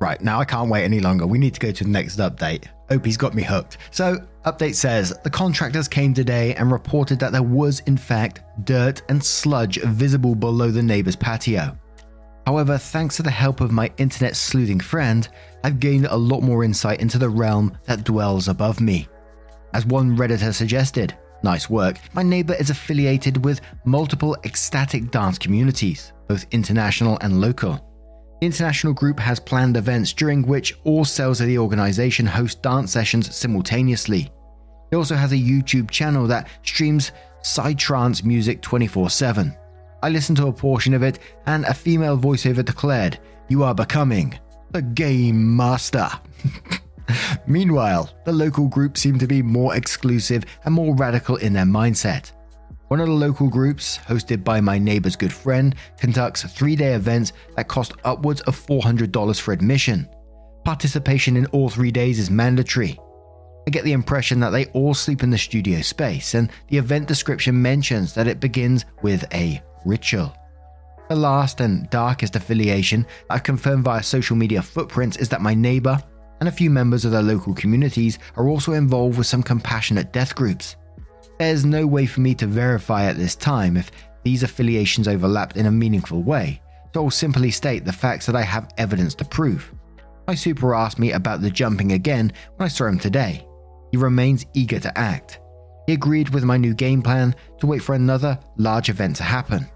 Right, 0.00 0.20
now 0.20 0.38
I 0.38 0.44
can't 0.44 0.70
wait 0.70 0.84
any 0.84 1.00
longer. 1.00 1.26
We 1.26 1.38
need 1.38 1.54
to 1.54 1.58
go 1.58 1.72
to 1.72 1.82
the 1.82 1.90
next 1.90 2.18
update. 2.18 2.66
OP's 2.92 3.16
got 3.16 3.34
me 3.34 3.42
hooked. 3.42 3.78
So, 3.90 4.24
update 4.44 4.76
says 4.76 5.12
the 5.24 5.30
contractors 5.30 5.88
came 5.88 6.14
today 6.14 6.54
and 6.54 6.70
reported 6.70 7.18
that 7.18 7.32
there 7.32 7.42
was, 7.42 7.80
in 7.86 7.96
fact, 7.96 8.42
dirt 8.62 9.02
and 9.08 9.24
sludge 9.24 9.82
visible 9.82 10.36
below 10.36 10.70
the 10.70 10.80
neighbor's 10.80 11.16
patio. 11.16 11.76
However, 12.46 12.78
thanks 12.78 13.16
to 13.16 13.24
the 13.24 13.30
help 13.30 13.60
of 13.60 13.72
my 13.72 13.90
internet 13.98 14.36
sleuthing 14.36 14.78
friend, 14.78 15.28
I've 15.64 15.80
gained 15.80 16.06
a 16.06 16.16
lot 16.16 16.42
more 16.42 16.62
insight 16.62 17.00
into 17.00 17.18
the 17.18 17.28
realm 17.28 17.76
that 17.86 18.04
dwells 18.04 18.46
above 18.46 18.80
me. 18.80 19.08
As 19.74 19.84
one 19.84 20.16
Redditor 20.16 20.54
suggested, 20.54 21.16
nice 21.42 21.68
work, 21.68 21.98
my 22.14 22.22
neighbor 22.22 22.54
is 22.54 22.70
affiliated 22.70 23.44
with 23.44 23.60
multiple 23.84 24.36
ecstatic 24.44 25.10
dance 25.10 25.38
communities, 25.38 26.12
both 26.28 26.46
international 26.52 27.18
and 27.20 27.40
local. 27.40 27.82
The 28.40 28.46
international 28.46 28.92
group 28.92 29.18
has 29.18 29.40
planned 29.40 29.76
events 29.76 30.12
during 30.12 30.46
which 30.46 30.78
all 30.84 31.04
cells 31.04 31.40
of 31.40 31.48
the 31.48 31.58
organization 31.58 32.26
host 32.26 32.62
dance 32.62 32.92
sessions 32.92 33.34
simultaneously. 33.34 34.30
It 34.92 34.96
also 34.96 35.16
has 35.16 35.32
a 35.32 35.36
YouTube 35.36 35.90
channel 35.90 36.28
that 36.28 36.48
streams 36.62 37.10
psytrance 37.42 38.22
music 38.22 38.62
24 38.62 39.10
7. 39.10 39.56
I 40.06 40.08
listened 40.08 40.36
to 40.36 40.46
a 40.46 40.52
portion 40.52 40.94
of 40.94 41.02
it, 41.02 41.18
and 41.46 41.64
a 41.64 41.74
female 41.74 42.16
voiceover 42.16 42.64
declared, 42.64 43.18
You 43.48 43.64
are 43.64 43.74
becoming 43.74 44.38
the 44.70 44.80
Game 44.80 45.56
Master. 45.56 46.08
Meanwhile, 47.48 48.16
the 48.24 48.30
local 48.30 48.68
group 48.68 48.96
seemed 48.96 49.18
to 49.18 49.26
be 49.26 49.42
more 49.42 49.74
exclusive 49.74 50.44
and 50.64 50.72
more 50.72 50.94
radical 50.94 51.34
in 51.34 51.54
their 51.54 51.64
mindset. 51.64 52.30
One 52.86 53.00
of 53.00 53.08
the 53.08 53.14
local 53.14 53.48
groups, 53.48 53.98
hosted 53.98 54.44
by 54.44 54.60
my 54.60 54.78
neighbor's 54.78 55.16
good 55.16 55.32
friend, 55.32 55.74
conducts 55.98 56.44
three 56.44 56.76
day 56.76 56.94
events 56.94 57.32
that 57.56 57.66
cost 57.66 57.92
upwards 58.04 58.42
of 58.42 58.54
$400 58.54 59.40
for 59.40 59.52
admission. 59.52 60.08
Participation 60.64 61.36
in 61.36 61.46
all 61.46 61.68
three 61.68 61.90
days 61.90 62.20
is 62.20 62.30
mandatory. 62.30 62.96
I 63.66 63.72
get 63.72 63.82
the 63.82 63.92
impression 63.92 64.38
that 64.40 64.50
they 64.50 64.66
all 64.66 64.94
sleep 64.94 65.24
in 65.24 65.30
the 65.30 65.38
studio 65.38 65.80
space, 65.80 66.34
and 66.34 66.50
the 66.68 66.78
event 66.78 67.08
description 67.08 67.60
mentions 67.60 68.14
that 68.14 68.28
it 68.28 68.38
begins 68.38 68.84
with 69.02 69.24
a 69.34 69.60
ritual. 69.84 70.36
The 71.08 71.16
last 71.16 71.60
and 71.60 71.90
darkest 71.90 72.36
affiliation 72.36 73.06
I've 73.28 73.42
confirmed 73.42 73.84
via 73.84 74.02
social 74.02 74.36
media 74.36 74.62
footprints 74.62 75.16
is 75.16 75.28
that 75.30 75.40
my 75.40 75.54
neighbor 75.54 76.00
and 76.40 76.48
a 76.48 76.52
few 76.52 76.70
members 76.70 77.04
of 77.04 77.10
their 77.10 77.22
local 77.22 77.54
communities 77.54 78.20
are 78.36 78.48
also 78.48 78.72
involved 78.72 79.18
with 79.18 79.26
some 79.26 79.42
compassionate 79.42 80.12
death 80.12 80.34
groups. 80.34 80.76
There's 81.38 81.64
no 81.64 81.86
way 81.86 82.06
for 82.06 82.20
me 82.20 82.34
to 82.36 82.46
verify 82.46 83.04
at 83.04 83.16
this 83.16 83.34
time 83.34 83.76
if 83.76 83.90
these 84.22 84.42
affiliations 84.42 85.08
overlapped 85.08 85.56
in 85.56 85.66
a 85.66 85.72
meaningful 85.72 86.22
way, 86.22 86.60
so 86.94 87.04
I'll 87.04 87.10
simply 87.10 87.50
state 87.50 87.84
the 87.84 87.92
facts 87.92 88.26
that 88.26 88.36
I 88.36 88.42
have 88.42 88.72
evidence 88.78 89.14
to 89.16 89.24
prove. 89.24 89.72
My 90.28 90.34
super 90.34 90.74
asked 90.74 90.98
me 90.98 91.12
about 91.12 91.40
the 91.40 91.50
jumping 91.50 91.92
again 91.92 92.32
when 92.56 92.66
I 92.66 92.68
saw 92.68 92.86
him 92.86 92.98
today. 92.98 93.46
He 93.90 93.96
remains 93.96 94.46
eager 94.54 94.78
to 94.80 94.98
act. 94.98 95.40
He 95.86 95.92
agreed 95.92 96.30
with 96.30 96.44
my 96.44 96.56
new 96.56 96.74
game 96.74 97.02
plan 97.02 97.34
to 97.58 97.66
wait 97.66 97.82
for 97.82 97.94
another 97.94 98.38
large 98.56 98.88
event 98.88 99.16
to 99.16 99.22
happen, 99.22 99.66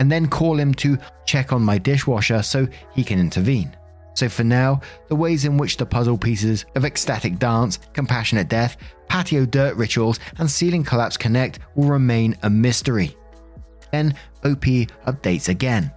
and 0.00 0.10
then 0.10 0.28
call 0.28 0.58
him 0.58 0.74
to 0.74 0.98
check 1.26 1.52
on 1.52 1.62
my 1.62 1.78
dishwasher 1.78 2.42
so 2.42 2.66
he 2.94 3.04
can 3.04 3.20
intervene. 3.20 3.76
So 4.14 4.28
for 4.28 4.44
now, 4.44 4.80
the 5.08 5.16
ways 5.16 5.44
in 5.44 5.56
which 5.56 5.76
the 5.76 5.86
puzzle 5.86 6.18
pieces 6.18 6.66
of 6.74 6.84
ecstatic 6.84 7.38
dance, 7.38 7.78
compassionate 7.92 8.48
death, 8.48 8.76
patio 9.08 9.46
dirt 9.46 9.76
rituals, 9.76 10.18
and 10.38 10.50
ceiling 10.50 10.84
collapse 10.84 11.16
connect 11.16 11.60
will 11.74 11.88
remain 11.88 12.36
a 12.42 12.50
mystery. 12.50 13.16
Then 13.92 14.14
OP 14.44 14.64
updates 15.06 15.48
again. 15.48 15.92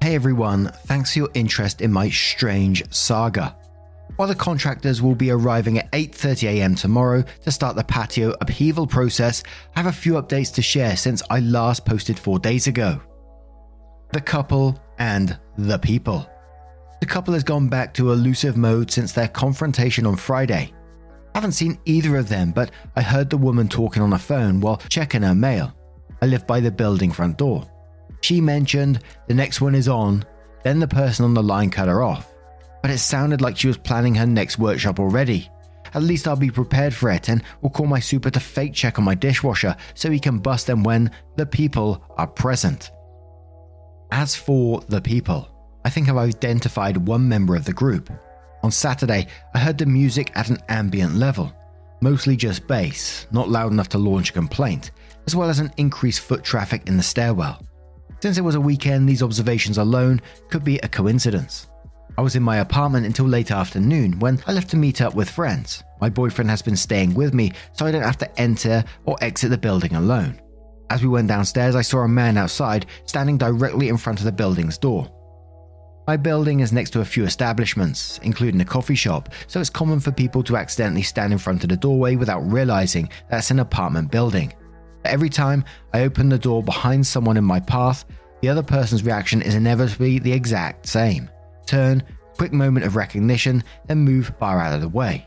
Hey 0.00 0.14
everyone, 0.14 0.72
thanks 0.86 1.12
for 1.12 1.20
your 1.20 1.30
interest 1.34 1.80
in 1.80 1.92
my 1.92 2.10
strange 2.10 2.82
saga. 2.92 3.56
While 4.18 4.26
the 4.26 4.34
contractors 4.34 5.00
will 5.00 5.14
be 5.14 5.30
arriving 5.30 5.78
at 5.78 5.92
8:30am 5.92 6.74
tomorrow 6.74 7.22
to 7.44 7.52
start 7.52 7.76
the 7.76 7.84
patio 7.84 8.34
upheaval 8.40 8.84
process, 8.84 9.44
I 9.76 9.78
have 9.78 9.86
a 9.86 9.92
few 9.92 10.14
updates 10.14 10.52
to 10.54 10.60
share 10.60 10.96
since 10.96 11.22
I 11.30 11.38
last 11.38 11.84
posted 11.84 12.18
4 12.18 12.40
days 12.40 12.66
ago. 12.66 13.00
The 14.12 14.20
couple 14.20 14.76
and 14.98 15.38
the 15.56 15.78
people. 15.78 16.28
The 16.98 17.06
couple 17.06 17.32
has 17.34 17.44
gone 17.44 17.68
back 17.68 17.94
to 17.94 18.10
elusive 18.10 18.56
mode 18.56 18.90
since 18.90 19.12
their 19.12 19.28
confrontation 19.28 20.04
on 20.04 20.16
Friday. 20.16 20.72
I 21.32 21.38
haven't 21.38 21.52
seen 21.52 21.78
either 21.84 22.16
of 22.16 22.28
them, 22.28 22.50
but 22.50 22.72
I 22.96 23.02
heard 23.02 23.30
the 23.30 23.36
woman 23.36 23.68
talking 23.68 24.02
on 24.02 24.10
the 24.10 24.18
phone 24.18 24.58
while 24.58 24.82
checking 24.88 25.22
her 25.22 25.34
mail. 25.36 25.72
I 26.20 26.26
live 26.26 26.44
by 26.44 26.58
the 26.58 26.72
building 26.72 27.12
front 27.12 27.38
door. 27.38 27.70
She 28.22 28.40
mentioned 28.40 28.98
the 29.28 29.34
next 29.34 29.60
one 29.60 29.76
is 29.76 29.86
on, 29.86 30.24
then 30.64 30.80
the 30.80 30.88
person 30.88 31.24
on 31.24 31.34
the 31.34 31.42
line 31.54 31.70
cut 31.70 31.86
her 31.86 32.02
off. 32.02 32.34
But 32.88 32.94
it 32.94 33.00
sounded 33.00 33.42
like 33.42 33.58
she 33.58 33.66
was 33.66 33.76
planning 33.76 34.14
her 34.14 34.24
next 34.24 34.58
workshop 34.58 34.98
already. 34.98 35.50
At 35.92 36.02
least 36.02 36.26
I'll 36.26 36.36
be 36.36 36.50
prepared 36.50 36.94
for 36.94 37.10
it 37.10 37.28
and 37.28 37.42
will 37.60 37.68
call 37.68 37.84
my 37.84 38.00
super 38.00 38.30
to 38.30 38.40
fake 38.40 38.72
check 38.72 38.98
on 38.98 39.04
my 39.04 39.14
dishwasher 39.14 39.76
so 39.92 40.10
he 40.10 40.18
can 40.18 40.38
bust 40.38 40.66
them 40.66 40.82
when 40.82 41.10
the 41.36 41.44
people 41.44 42.02
are 42.16 42.26
present. 42.26 42.90
As 44.10 44.34
for 44.34 44.80
the 44.88 45.02
people, 45.02 45.50
I 45.84 45.90
think 45.90 46.08
I've 46.08 46.16
identified 46.16 46.96
one 46.96 47.28
member 47.28 47.54
of 47.56 47.66
the 47.66 47.74
group. 47.74 48.10
On 48.62 48.70
Saturday, 48.70 49.26
I 49.54 49.58
heard 49.58 49.76
the 49.76 49.84
music 49.84 50.32
at 50.34 50.48
an 50.48 50.56
ambient 50.70 51.14
level, 51.14 51.52
mostly 52.00 52.36
just 52.36 52.66
bass, 52.68 53.26
not 53.30 53.50
loud 53.50 53.70
enough 53.70 53.90
to 53.90 53.98
launch 53.98 54.30
a 54.30 54.32
complaint, 54.32 54.92
as 55.26 55.36
well 55.36 55.50
as 55.50 55.58
an 55.58 55.74
increased 55.76 56.20
foot 56.20 56.42
traffic 56.42 56.88
in 56.88 56.96
the 56.96 57.02
stairwell. 57.02 57.62
Since 58.22 58.38
it 58.38 58.44
was 58.44 58.54
a 58.54 58.60
weekend, 58.62 59.06
these 59.06 59.22
observations 59.22 59.76
alone 59.76 60.22
could 60.48 60.64
be 60.64 60.78
a 60.78 60.88
coincidence. 60.88 61.67
I 62.18 62.20
was 62.20 62.34
in 62.34 62.42
my 62.42 62.56
apartment 62.56 63.06
until 63.06 63.26
late 63.26 63.52
afternoon 63.52 64.18
when 64.18 64.42
I 64.48 64.52
left 64.52 64.70
to 64.70 64.76
meet 64.76 65.00
up 65.00 65.14
with 65.14 65.30
friends. 65.30 65.84
My 66.00 66.10
boyfriend 66.10 66.50
has 66.50 66.62
been 66.62 66.74
staying 66.74 67.14
with 67.14 67.32
me, 67.32 67.52
so 67.74 67.86
I 67.86 67.92
don't 67.92 68.02
have 68.02 68.18
to 68.18 68.40
enter 68.40 68.84
or 69.04 69.16
exit 69.20 69.50
the 69.50 69.56
building 69.56 69.94
alone. 69.94 70.40
As 70.90 71.00
we 71.00 71.08
went 71.08 71.28
downstairs, 71.28 71.76
I 71.76 71.82
saw 71.82 71.98
a 71.98 72.08
man 72.08 72.36
outside 72.36 72.86
standing 73.04 73.38
directly 73.38 73.88
in 73.88 73.96
front 73.96 74.18
of 74.18 74.24
the 74.24 74.32
building's 74.32 74.78
door. 74.78 75.08
My 76.08 76.16
building 76.16 76.58
is 76.58 76.72
next 76.72 76.90
to 76.94 77.02
a 77.02 77.04
few 77.04 77.22
establishments, 77.22 78.18
including 78.24 78.60
a 78.62 78.64
coffee 78.64 78.96
shop, 78.96 79.28
so 79.46 79.60
it's 79.60 79.70
common 79.70 80.00
for 80.00 80.10
people 80.10 80.42
to 80.42 80.56
accidentally 80.56 81.02
stand 81.02 81.32
in 81.32 81.38
front 81.38 81.62
of 81.62 81.68
the 81.68 81.76
doorway 81.76 82.16
without 82.16 82.40
realizing 82.40 83.08
that's 83.30 83.52
an 83.52 83.60
apartment 83.60 84.10
building. 84.10 84.52
Every 85.04 85.28
time 85.28 85.64
I 85.94 86.00
open 86.00 86.30
the 86.30 86.36
door 86.38 86.64
behind 86.64 87.06
someone 87.06 87.36
in 87.36 87.44
my 87.44 87.60
path, 87.60 88.06
the 88.42 88.48
other 88.48 88.64
person's 88.64 89.04
reaction 89.04 89.40
is 89.40 89.54
inevitably 89.54 90.18
the 90.18 90.32
exact 90.32 90.88
same 90.88 91.30
turn, 91.68 92.02
quick 92.36 92.52
moment 92.52 92.86
of 92.86 92.96
recognition, 92.96 93.62
then 93.86 93.98
move 93.98 94.32
far 94.38 94.60
out 94.60 94.74
of 94.74 94.80
the 94.80 94.88
way. 94.88 95.26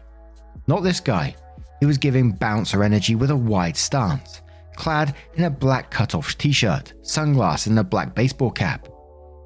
Not 0.67 0.83
this 0.83 0.99
guy. 0.99 1.35
He 1.79 1.85
was 1.85 1.97
giving 1.97 2.31
bouncer 2.31 2.83
energy 2.83 3.15
with 3.15 3.31
a 3.31 3.35
wide 3.35 3.77
stance, 3.77 4.41
clad 4.75 5.15
in 5.35 5.43
a 5.45 5.49
black 5.49 5.89
cut-off 5.91 6.37
t-shirt, 6.37 6.93
sunglasses, 7.01 7.67
and 7.67 7.79
a 7.79 7.83
black 7.83 8.13
baseball 8.13 8.51
cap. 8.51 8.87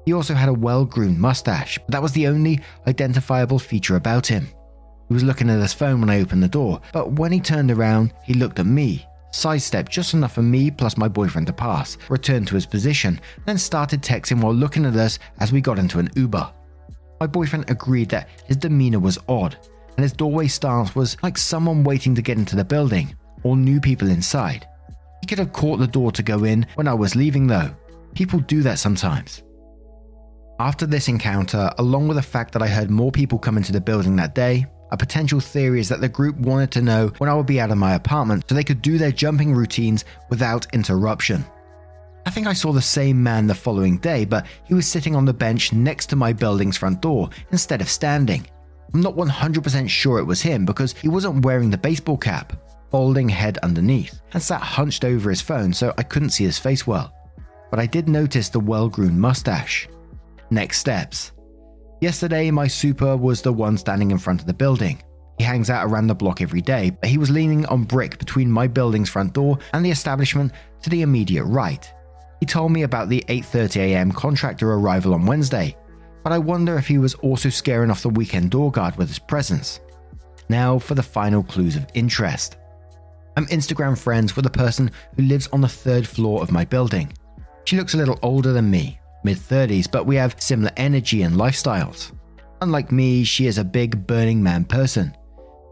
He 0.04 0.12
also 0.12 0.34
had 0.34 0.48
a 0.48 0.54
well 0.54 0.84
groomed 0.84 1.18
mustache, 1.18 1.78
but 1.78 1.90
that 1.92 2.02
was 2.02 2.12
the 2.12 2.28
only 2.28 2.60
identifiable 2.86 3.58
feature 3.58 3.96
about 3.96 4.26
him. 4.26 4.48
He 5.08 5.14
was 5.14 5.24
looking 5.24 5.50
at 5.50 5.60
his 5.60 5.72
phone 5.72 6.00
when 6.00 6.10
I 6.10 6.20
opened 6.20 6.42
the 6.42 6.48
door, 6.48 6.80
but 6.92 7.12
when 7.12 7.32
he 7.32 7.40
turned 7.40 7.70
around, 7.70 8.12
he 8.24 8.34
looked 8.34 8.58
at 8.58 8.66
me, 8.66 9.06
sidestepped 9.32 9.90
just 9.90 10.14
enough 10.14 10.34
for 10.34 10.42
me 10.42 10.70
plus 10.70 10.96
my 10.96 11.08
boyfriend 11.08 11.46
to 11.48 11.52
pass, 11.52 11.96
returned 12.08 12.48
to 12.48 12.54
his 12.54 12.66
position, 12.66 13.20
then 13.46 13.58
started 13.58 14.02
texting 14.02 14.40
while 14.40 14.54
looking 14.54 14.84
at 14.84 14.96
us 14.96 15.18
as 15.38 15.52
we 15.52 15.60
got 15.60 15.78
into 15.78 15.98
an 15.98 16.10
Uber. 16.16 16.52
My 17.20 17.26
boyfriend 17.26 17.70
agreed 17.70 18.10
that 18.10 18.28
his 18.46 18.56
demeanor 18.56 18.98
was 18.98 19.18
odd, 19.28 19.56
and 19.96 20.02
his 20.02 20.12
doorway 20.12 20.48
stance 20.48 20.94
was 20.94 21.16
like 21.22 21.38
someone 21.38 21.84
waiting 21.84 22.14
to 22.14 22.22
get 22.22 22.38
into 22.38 22.56
the 22.56 22.64
building, 22.64 23.14
or 23.42 23.56
new 23.56 23.80
people 23.80 24.08
inside. 24.08 24.68
He 25.20 25.26
could 25.26 25.38
have 25.38 25.52
caught 25.52 25.78
the 25.78 25.86
door 25.86 26.12
to 26.12 26.22
go 26.22 26.44
in 26.44 26.66
when 26.74 26.88
I 26.88 26.94
was 26.94 27.16
leaving, 27.16 27.46
though. 27.46 27.74
People 28.14 28.40
do 28.40 28.62
that 28.62 28.78
sometimes. 28.78 29.42
After 30.58 30.86
this 30.86 31.08
encounter, 31.08 31.70
along 31.78 32.08
with 32.08 32.16
the 32.16 32.22
fact 32.22 32.52
that 32.52 32.62
I 32.62 32.68
heard 32.68 32.90
more 32.90 33.12
people 33.12 33.38
come 33.38 33.56
into 33.56 33.72
the 33.72 33.80
building 33.80 34.16
that 34.16 34.34
day, 34.34 34.66
a 34.90 34.96
potential 34.96 35.40
theory 35.40 35.80
is 35.80 35.88
that 35.88 36.00
the 36.00 36.08
group 36.08 36.36
wanted 36.36 36.70
to 36.72 36.82
know 36.82 37.08
when 37.18 37.28
I 37.28 37.34
would 37.34 37.46
be 37.46 37.60
out 37.60 37.70
of 37.70 37.78
my 37.78 37.94
apartment 37.94 38.44
so 38.48 38.54
they 38.54 38.64
could 38.64 38.82
do 38.82 38.98
their 38.98 39.12
jumping 39.12 39.52
routines 39.52 40.04
without 40.30 40.66
interruption. 40.72 41.44
I 42.26 42.30
think 42.30 42.48
I 42.48 42.54
saw 42.54 42.72
the 42.72 42.82
same 42.82 43.22
man 43.22 43.46
the 43.46 43.54
following 43.54 43.98
day, 43.98 44.24
but 44.24 44.46
he 44.64 44.74
was 44.74 44.88
sitting 44.88 45.14
on 45.14 45.24
the 45.24 45.32
bench 45.32 45.72
next 45.72 46.06
to 46.06 46.16
my 46.16 46.32
building's 46.32 46.76
front 46.76 47.00
door 47.00 47.30
instead 47.52 47.80
of 47.80 47.88
standing. 47.88 48.44
I'm 48.92 49.00
not 49.00 49.14
100% 49.14 49.88
sure 49.88 50.18
it 50.18 50.24
was 50.24 50.42
him 50.42 50.66
because 50.66 50.92
he 50.94 51.08
wasn't 51.08 51.44
wearing 51.44 51.70
the 51.70 51.78
baseball 51.78 52.16
cap, 52.16 52.52
folding 52.90 53.28
head 53.28 53.58
underneath, 53.58 54.20
and 54.32 54.42
sat 54.42 54.60
hunched 54.60 55.04
over 55.04 55.30
his 55.30 55.40
phone 55.40 55.72
so 55.72 55.94
I 55.98 56.02
couldn't 56.02 56.30
see 56.30 56.42
his 56.42 56.58
face 56.58 56.84
well. 56.84 57.14
But 57.70 57.78
I 57.78 57.86
did 57.86 58.08
notice 58.08 58.48
the 58.48 58.58
well 58.58 58.88
groomed 58.88 59.18
mustache. 59.18 59.88
Next 60.50 60.80
steps. 60.80 61.30
Yesterday, 62.00 62.50
my 62.50 62.66
super 62.66 63.16
was 63.16 63.40
the 63.40 63.52
one 63.52 63.78
standing 63.78 64.10
in 64.10 64.18
front 64.18 64.40
of 64.40 64.48
the 64.48 64.54
building. 64.54 65.00
He 65.38 65.44
hangs 65.44 65.70
out 65.70 65.86
around 65.86 66.08
the 66.08 66.14
block 66.14 66.42
every 66.42 66.60
day, 66.60 66.90
but 66.90 67.08
he 67.08 67.18
was 67.18 67.30
leaning 67.30 67.66
on 67.66 67.84
brick 67.84 68.18
between 68.18 68.50
my 68.50 68.66
building's 68.66 69.10
front 69.10 69.32
door 69.32 69.58
and 69.72 69.84
the 69.84 69.90
establishment 69.90 70.50
to 70.82 70.90
the 70.90 71.02
immediate 71.02 71.44
right. 71.44 71.92
He 72.40 72.46
told 72.46 72.72
me 72.72 72.82
about 72.82 73.08
the 73.08 73.24
8:30am 73.28 74.12
contractor 74.12 74.72
arrival 74.72 75.14
on 75.14 75.26
Wednesday, 75.26 75.76
but 76.22 76.32
I 76.32 76.38
wonder 76.38 76.76
if 76.76 76.86
he 76.86 76.98
was 76.98 77.14
also 77.14 77.48
scaring 77.48 77.90
off 77.90 78.02
the 78.02 78.10
weekend 78.10 78.50
door 78.50 78.70
guard 78.70 78.96
with 78.96 79.08
his 79.08 79.18
presence. 79.18 79.80
Now 80.48 80.78
for 80.78 80.94
the 80.94 81.02
final 81.02 81.42
clues 81.42 81.76
of 81.76 81.86
interest. 81.94 82.56
I'm 83.36 83.46
Instagram 83.46 83.98
friends 83.98 84.34
with 84.34 84.46
a 84.46 84.50
person 84.50 84.90
who 85.16 85.22
lives 85.22 85.48
on 85.52 85.60
the 85.60 85.68
third 85.68 86.06
floor 86.06 86.42
of 86.42 86.52
my 86.52 86.64
building. 86.64 87.12
She 87.64 87.76
looks 87.76 87.94
a 87.94 87.96
little 87.98 88.18
older 88.22 88.52
than 88.52 88.70
me, 88.70 88.98
mid 89.24 89.38
30s, 89.38 89.90
but 89.90 90.06
we 90.06 90.16
have 90.16 90.40
similar 90.40 90.70
energy 90.76 91.22
and 91.22 91.36
lifestyles. 91.36 92.12
Unlike 92.62 92.92
me, 92.92 93.24
she 93.24 93.46
is 93.46 93.58
a 93.58 93.64
big 93.64 94.06
Burning 94.06 94.42
Man 94.42 94.64
person. 94.64 95.14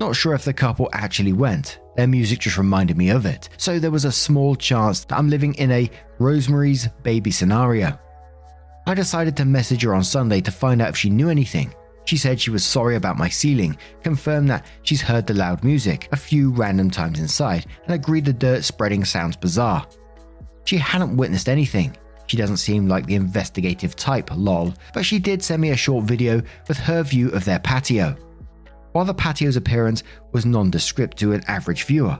Not 0.00 0.16
sure 0.16 0.34
if 0.34 0.44
the 0.44 0.52
couple 0.52 0.90
actually 0.92 1.32
went, 1.32 1.78
their 1.96 2.06
music 2.06 2.40
just 2.40 2.58
reminded 2.58 2.98
me 2.98 3.10
of 3.10 3.26
it, 3.26 3.48
so 3.56 3.78
there 3.78 3.92
was 3.92 4.04
a 4.04 4.12
small 4.12 4.56
chance 4.56 5.04
that 5.04 5.16
I'm 5.16 5.30
living 5.30 5.54
in 5.54 5.70
a 5.70 5.90
Rosemary's 6.18 6.88
Baby 7.02 7.30
scenario. 7.30 7.98
I 8.86 8.94
decided 8.94 9.36
to 9.36 9.44
message 9.44 9.82
her 9.82 9.94
on 9.94 10.04
Sunday 10.04 10.40
to 10.42 10.50
find 10.50 10.82
out 10.82 10.90
if 10.90 10.96
she 10.96 11.10
knew 11.10 11.30
anything. 11.30 11.74
She 12.04 12.16
said 12.16 12.40
she 12.40 12.50
was 12.50 12.64
sorry 12.64 12.96
about 12.96 13.16
my 13.16 13.28
ceiling, 13.28 13.78
confirmed 14.02 14.50
that 14.50 14.66
she's 14.82 15.00
heard 15.00 15.26
the 15.26 15.34
loud 15.34 15.64
music 15.64 16.08
a 16.12 16.16
few 16.16 16.50
random 16.50 16.90
times 16.90 17.18
inside, 17.18 17.66
and 17.84 17.94
agreed 17.94 18.26
the 18.26 18.32
dirt 18.32 18.62
spreading 18.62 19.04
sounds 19.04 19.36
bizarre. 19.36 19.86
She 20.66 20.76
hadn't 20.76 21.16
witnessed 21.16 21.48
anything, 21.48 21.96
she 22.26 22.36
doesn't 22.36 22.56
seem 22.58 22.88
like 22.88 23.06
the 23.06 23.14
investigative 23.14 23.96
type, 23.96 24.30
lol, 24.34 24.74
but 24.92 25.04
she 25.04 25.18
did 25.18 25.42
send 25.42 25.60
me 25.62 25.70
a 25.70 25.76
short 25.76 26.04
video 26.04 26.42
with 26.68 26.78
her 26.78 27.02
view 27.02 27.30
of 27.30 27.44
their 27.44 27.58
patio. 27.58 28.16
While 28.92 29.04
the 29.04 29.14
patio's 29.14 29.56
appearance 29.56 30.02
was 30.32 30.46
nondescript 30.46 31.18
to 31.18 31.32
an 31.32 31.42
average 31.48 31.84
viewer, 31.84 32.18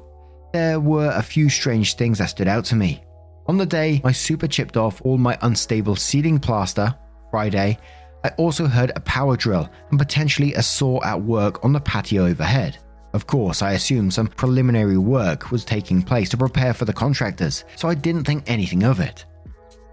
there 0.53 0.81
were 0.81 1.11
a 1.15 1.23
few 1.23 1.49
strange 1.49 1.95
things 1.95 2.19
that 2.19 2.31
stood 2.31 2.49
out 2.49 2.65
to 2.67 2.77
me. 2.77 3.03
On 3.47 3.59
the 3.59 3.67
day 3.67 4.01
my 4.03 4.13
super 4.13 4.47
chipped 4.47 4.77
off 4.77 5.03
all 5.03 5.19
my 5.19 5.37
unstable 5.43 5.97
ceiling 5.97 6.39
plaster, 6.39 6.95
Friday, 7.31 7.79
I 8.25 8.29
also 8.39 8.67
heard 8.67 8.93
a 8.97 9.01
power 9.01 9.37
drill 9.37 9.69
and 9.91 9.99
potentially 9.99 10.55
a 10.55 10.63
saw 10.63 11.03
at 11.05 11.21
work 11.21 11.63
on 11.63 11.73
the 11.73 11.81
patio 11.81 12.25
overhead. 12.25 12.79
Of 13.13 13.27
course, 13.27 13.61
I 13.61 13.73
assumed 13.73 14.15
some 14.15 14.29
preliminary 14.29 14.97
work 14.97 15.51
was 15.51 15.65
taking 15.65 16.03
place 16.03 16.31
to 16.31 16.39
prepare 16.39 16.73
for 16.73 16.87
the 16.87 16.93
contractors, 16.93 17.65
so 17.77 17.89
I 17.89 17.95
didn't 17.95 18.25
think 18.25 18.45
anything 18.47 18.83
of 18.83 18.99
it. 18.99 19.27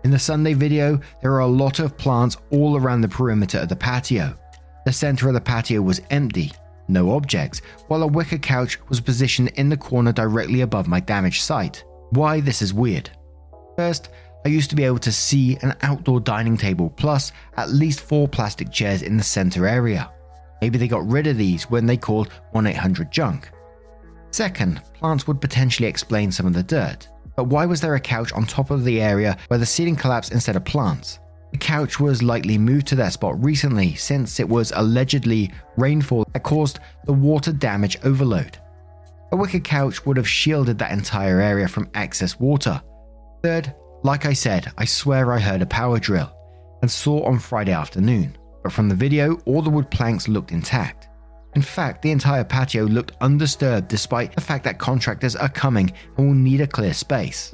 In 0.06 0.12
the 0.12 0.18
Sunday 0.18 0.54
video, 0.54 1.00
there 1.22 1.34
are 1.34 1.40
a 1.40 1.48
lot 1.48 1.80
of 1.80 1.98
plants 1.98 2.38
all 2.52 2.78
around 2.78 3.02
the 3.02 3.10
perimeter 3.10 3.60
of 3.60 3.70
the 3.70 3.76
patio. 3.76 4.36
The 4.86 4.94
center 4.94 5.28
of 5.28 5.34
the 5.34 5.42
patio 5.42 5.82
was 5.82 6.02
empty, 6.10 6.54
no 6.88 7.12
objects, 7.12 7.62
while 7.90 8.04
a 8.04 8.08
wicker 8.08 8.38
couch 8.38 8.80
was 8.88 9.02
positioned 9.02 9.50
in 9.56 9.68
the 9.68 9.78
corner 9.78 10.14
directly 10.14 10.62
above 10.62 10.88
my 10.88 11.02
damaged 11.02 11.42
site. 11.44 11.84
Why 12.12 12.40
this 12.40 12.62
is 12.62 12.74
weird. 12.74 13.12
First, 13.82 14.10
I 14.46 14.50
used 14.50 14.70
to 14.70 14.76
be 14.76 14.84
able 14.84 15.00
to 15.00 15.12
see 15.12 15.58
an 15.64 15.76
outdoor 15.82 16.20
dining 16.20 16.56
table 16.56 16.92
plus 16.92 17.32
at 17.58 17.72
least 17.72 18.02
four 18.02 18.28
plastic 18.28 18.72
chairs 18.72 19.02
in 19.02 19.18
the 19.18 19.24
center 19.24 19.66
area. 19.66 20.12
Maybe 20.62 20.78
they 20.78 20.88
got 20.88 21.10
rid 21.10 21.26
of 21.26 21.36
these 21.36 21.64
when 21.64 21.88
they 21.88 21.98
called 21.98 22.32
1 22.52 22.68
800 22.68 23.12
junk. 23.12 23.50
Second, 24.30 24.84
plants 24.94 25.26
would 25.26 25.42
potentially 25.42 25.90
explain 25.90 26.32
some 26.32 26.46
of 26.46 26.54
the 26.54 26.62
dirt. 26.62 27.08
But 27.36 27.46
why 27.46 27.66
was 27.66 27.82
there 27.82 27.96
a 27.96 28.00
couch 28.00 28.32
on 28.34 28.46
top 28.46 28.70
of 28.70 28.84
the 28.84 29.02
area 29.02 29.36
where 29.48 29.58
the 29.58 29.66
ceiling 29.66 29.96
collapsed 29.96 30.32
instead 30.32 30.56
of 30.56 30.64
plants? 30.64 31.18
The 31.52 31.58
couch 31.58 32.00
was 32.00 32.22
likely 32.22 32.60
moved 32.60 32.86
to 32.90 32.96
that 32.98 33.14
spot 33.14 33.44
recently 33.44 33.96
since 33.96 34.40
it 34.40 34.48
was 34.48 34.72
allegedly 34.76 35.52
rainfall 35.76 36.28
that 36.34 36.44
caused 36.44 36.78
the 37.06 37.14
water 37.14 37.52
damage 37.52 37.98
overload. 38.04 38.60
A 39.32 39.36
wicker 39.36 39.60
couch 39.60 40.06
would 40.06 40.18
have 40.18 40.30
shielded 40.30 40.78
that 40.78 40.92
entire 40.92 41.42
area 41.42 41.68
from 41.68 41.90
excess 41.96 42.40
water. 42.40 42.80
Third, 43.44 43.74
like 44.04 44.26
I 44.26 44.34
said, 44.34 44.72
I 44.78 44.86
swear 44.86 45.32
I 45.32 45.40
heard 45.40 45.62
a 45.62 45.66
power 45.66 46.00
drill 46.00 46.32
and 46.82 46.90
saw 46.90 47.24
on 47.26 47.40
Friday 47.40 47.72
afternoon, 47.72 48.38
but 48.62 48.72
from 48.72 48.88
the 48.88 48.96
video, 48.96 49.38
all 49.46 49.62
the 49.62 49.70
wood 49.70 49.90
planks 49.90 50.28
looked 50.28 50.52
intact. 50.52 51.10
In 51.56 51.62
fact, 51.62 52.02
the 52.02 52.12
entire 52.12 52.44
patio 52.44 52.86
looked 52.86 53.14
undisturbed 53.20 53.88
despite 53.88 54.34
the 54.36 54.42
fact 54.42 54.64
that 54.64 54.80
contractors 54.80 55.36
are 55.36 55.50
coming 55.50 55.92
and 56.18 56.28
will 56.28 56.34
need 56.36 56.62
a 56.62 56.68
clear 56.68 56.94
space. 56.94 57.54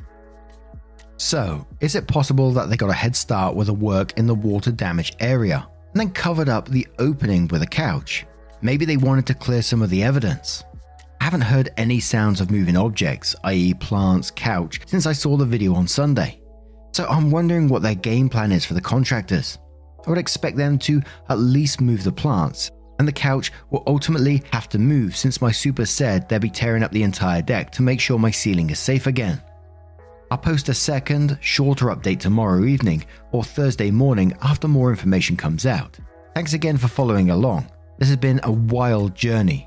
So, 1.18 1.66
is 1.80 1.96
it 1.96 2.08
possible 2.08 2.52
that 2.52 2.70
they 2.70 2.78
got 2.78 2.92
a 2.92 2.94
head 2.94 3.16
start 3.16 3.56
with 3.56 3.68
the 3.68 3.74
work 3.74 4.18
in 4.18 4.28
the 4.28 4.36
water 4.36 4.72
damaged 4.72 5.16
area 5.20 5.68
and 5.94 6.00
then 6.00 6.12
covered 6.12 6.50
up 6.50 6.68
the 6.68 6.88
opening 7.00 7.48
with 7.48 7.64
a 7.64 7.68
couch? 7.68 8.26
Maybe 8.62 8.86
they 8.86 8.98
wanted 8.98 9.26
to 9.28 9.34
clear 9.34 9.62
some 9.62 9.82
of 9.82 9.90
the 9.90 10.04
evidence. 10.04 10.64
I 11.20 11.24
haven't 11.24 11.42
heard 11.42 11.70
any 11.78 12.00
sounds 12.00 12.42
of 12.42 12.52
moving 12.52 12.78
objects, 12.78 13.36
i.e., 13.44 13.74
plants, 13.74 14.32
couch, 14.32 14.82
since 14.86 15.06
I 15.06 15.14
saw 15.14 15.38
the 15.38 15.46
video 15.46 15.74
on 15.74 15.88
Sunday. 15.88 16.42
So 16.94 17.06
I'm 17.06 17.32
wondering 17.32 17.68
what 17.68 17.82
their 17.82 17.96
game 17.96 18.30
plan 18.30 18.52
is 18.52 18.66
for 18.66 18.74
the 18.74 18.82
contractors. 18.82 19.58
I 20.06 20.10
would 20.10 20.20
expect 20.20 20.58
them 20.58 20.80
to 20.80 21.02
at 21.30 21.40
least 21.40 21.82
move 21.82 22.04
the 22.04 22.12
plants, 22.12 22.72
and 23.00 23.08
the 23.08 23.12
couch 23.12 23.52
will 23.72 23.84
ultimately 23.88 24.44
have 24.52 24.70
to 24.70 24.80
move 24.80 25.16
since 25.16 25.42
my 25.42 25.52
super 25.52 25.86
said 25.86 26.28
they'll 26.28 26.40
be 26.40 26.50
tearing 26.50 26.84
up 26.84 26.92
the 26.92 27.04
entire 27.04 27.42
deck 27.42 27.72
to 27.72 27.82
make 27.82 28.00
sure 28.00 28.18
my 28.18 28.32
ceiling 28.32 28.70
is 28.70 28.80
safe 28.80 29.08
again. 29.08 29.42
I'll 30.32 30.38
post 30.38 30.70
a 30.70 30.74
second, 30.74 31.38
shorter 31.42 31.86
update 31.88 32.20
tomorrow 32.20 32.66
evening 32.66 33.06
or 33.32 33.44
Thursday 33.44 33.92
morning 33.92 34.36
after 34.42 34.68
more 34.68 34.90
information 34.90 35.38
comes 35.38 35.66
out. 35.66 35.98
Thanks 36.36 36.54
again 36.54 36.78
for 36.78 36.88
following 36.88 37.30
along. 37.30 37.72
This 37.98 38.10
has 38.10 38.18
been 38.18 38.40
a 38.44 38.52
wild 38.52 39.16
journey, 39.16 39.67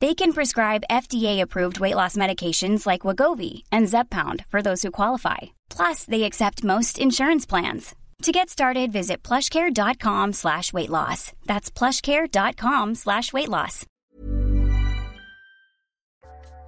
They 0.00 0.14
can 0.14 0.32
prescribe 0.32 0.84
FDA-approved 0.90 1.78
weight 1.78 1.94
loss 1.94 2.16
medications 2.16 2.86
like 2.86 3.02
Wegovy 3.02 3.64
and 3.70 3.86
Zepbound 3.86 4.46
for 4.46 4.62
those 4.62 4.82
who 4.82 4.90
qualify. 4.90 5.38
Plus, 5.68 6.04
they 6.04 6.22
accept 6.22 6.64
most 6.64 6.98
insurance 6.98 7.44
plans. 7.44 7.94
To 8.22 8.32
get 8.32 8.48
started, 8.48 8.92
visit 8.92 9.22
plushcare.com 9.22 10.32
slash 10.32 10.72
weight 10.72 10.88
loss. 10.88 11.32
That's 11.44 11.70
plushcare.com 11.70 12.94
slash 12.94 13.32
weight 13.32 13.48
loss. 13.48 13.86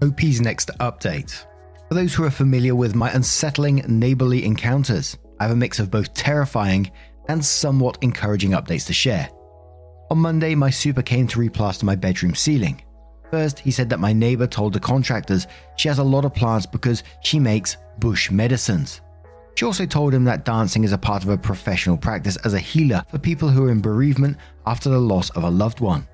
OP's 0.03 0.41
next 0.41 0.71
update. 0.81 1.47
For 1.89 1.95
those 1.95 2.15
who 2.15 2.25
are 2.25 2.31
familiar 2.31 2.75
with 2.75 2.95
my 2.95 3.11
unsettling 3.13 3.83
neighborly 3.87 4.45
encounters, 4.45 5.17
I 5.41 5.45
have 5.45 5.53
a 5.53 5.57
mix 5.57 5.79
of 5.79 5.91
both 5.91 6.13
terrifying 6.13 6.91
and 7.29 7.43
somewhat 7.45 7.99
encouraging 8.03 8.51
updates 8.51 8.87
to 8.87 8.93
share. 8.93 9.31
On 10.11 10.19
Monday, 10.19 10.55
my 10.55 10.71
super 10.71 11.03
came 11.03 11.27
to 11.29 11.39
replaster 11.39 11.85
my 11.85 11.95
bedroom 11.95 12.35
ceiling. 12.35 12.83
First, 13.33 13.61
he 13.61 13.71
said 13.71 13.89
that 13.89 13.99
my 13.99 14.13
neighbor 14.13 14.47
told 14.47 14.75
the 14.75 14.81
contractors 14.81 15.47
she 15.77 15.89
has 15.89 15.99
a 15.99 16.05
lot 16.05 16.27
of 16.27 16.35
plants 16.35 16.67
because 16.67 17.03
she 17.23 17.41
makes 17.41 17.79
bush 17.99 18.31
medicines. 18.31 19.01
She 19.55 19.65
also 19.65 19.87
told 19.87 20.13
him 20.13 20.25
that 20.25 20.45
dancing 20.45 20.85
is 20.85 20.93
a 20.93 20.99
part 20.99 21.23
of 21.23 21.31
her 21.31 21.39
professional 21.39 21.97
practice 21.97 22.37
as 22.45 22.53
a 22.53 22.59
healer 22.59 23.03
for 23.09 23.19
people 23.19 23.49
who 23.49 23.65
are 23.65 23.71
in 23.71 23.81
bereavement 23.81 24.37
after 24.67 24.91
the 24.91 24.99
loss 24.99 25.31
of 25.31 25.45
a 25.45 25.51
loved 25.51 25.81
one. 25.81 26.07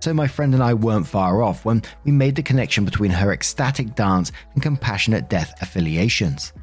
So 0.00 0.14
my 0.14 0.26
friend 0.26 0.54
and 0.54 0.62
I 0.62 0.72
weren't 0.72 1.06
far 1.06 1.42
off 1.42 1.66
when 1.66 1.82
we 2.04 2.12
made 2.12 2.34
the 2.34 2.42
connection 2.42 2.86
between 2.86 3.10
her 3.10 3.32
ecstatic 3.32 3.94
dance 3.94 4.32
and 4.54 4.62
compassionate 4.62 5.28
death 5.28 5.52
affiliations. 5.60 6.54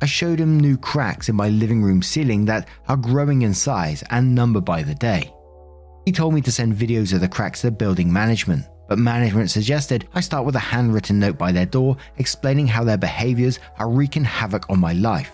I 0.00 0.06
showed 0.06 0.38
him 0.38 0.60
new 0.60 0.76
cracks 0.76 1.28
in 1.28 1.34
my 1.34 1.48
living 1.48 1.82
room 1.82 2.00
ceiling 2.00 2.44
that 2.44 2.68
are 2.86 2.96
growing 2.96 3.42
in 3.42 3.54
size 3.54 4.04
and 4.10 4.36
number 4.36 4.60
by 4.60 4.84
the 4.84 4.94
day. 4.94 5.32
He 6.04 6.12
told 6.12 6.32
me 6.32 6.42
to 6.42 6.52
send 6.52 6.76
videos 6.76 7.12
of 7.12 7.20
the 7.20 7.28
cracks 7.28 7.62
to 7.62 7.72
building 7.72 8.12
management, 8.12 8.66
but 8.88 8.98
management 8.98 9.50
suggested 9.50 10.08
I 10.14 10.20
start 10.20 10.44
with 10.44 10.56
a 10.56 10.60
handwritten 10.60 11.18
note 11.18 11.38
by 11.38 11.52
their 11.52 11.66
door 11.66 11.96
explaining 12.18 12.66
how 12.66 12.84
their 12.84 12.96
behaviors 12.96 13.58
are 13.78 13.90
wreaking 13.90 14.24
havoc 14.24 14.68
on 14.70 14.80
my 14.80 14.92
life. 14.92 15.32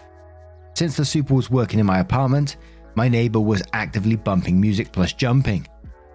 Since 0.75 0.97
the 0.97 1.05
super 1.05 1.35
was 1.35 1.51
working 1.51 1.79
in 1.79 1.87
my 1.87 1.99
apartment, 2.01 2.57
my 2.95 3.09
neighbor 3.09 3.41
was 3.41 3.63
actively 3.73 4.17
bumping 4.17 4.61
music 4.61 4.93
plus 4.93 5.13
jumping. 5.13 5.67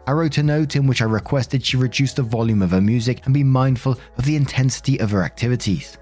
I 0.07 0.11
wrote 0.11 0.37
a 0.37 0.43
note 0.43 0.75
in 0.75 0.87
which 0.87 1.01
I 1.01 1.05
requested 1.05 1.65
she 1.65 1.75
reduce 1.77 2.13
the 2.13 2.23
volume 2.23 2.61
of 2.61 2.71
her 2.71 2.81
music 2.81 3.25
and 3.25 3.33
be 3.33 3.43
mindful 3.43 3.99
of 4.17 4.25
the 4.25 4.35
intensity 4.35 4.99
of 4.99 5.11
her 5.11 5.23
activities. 5.23 5.97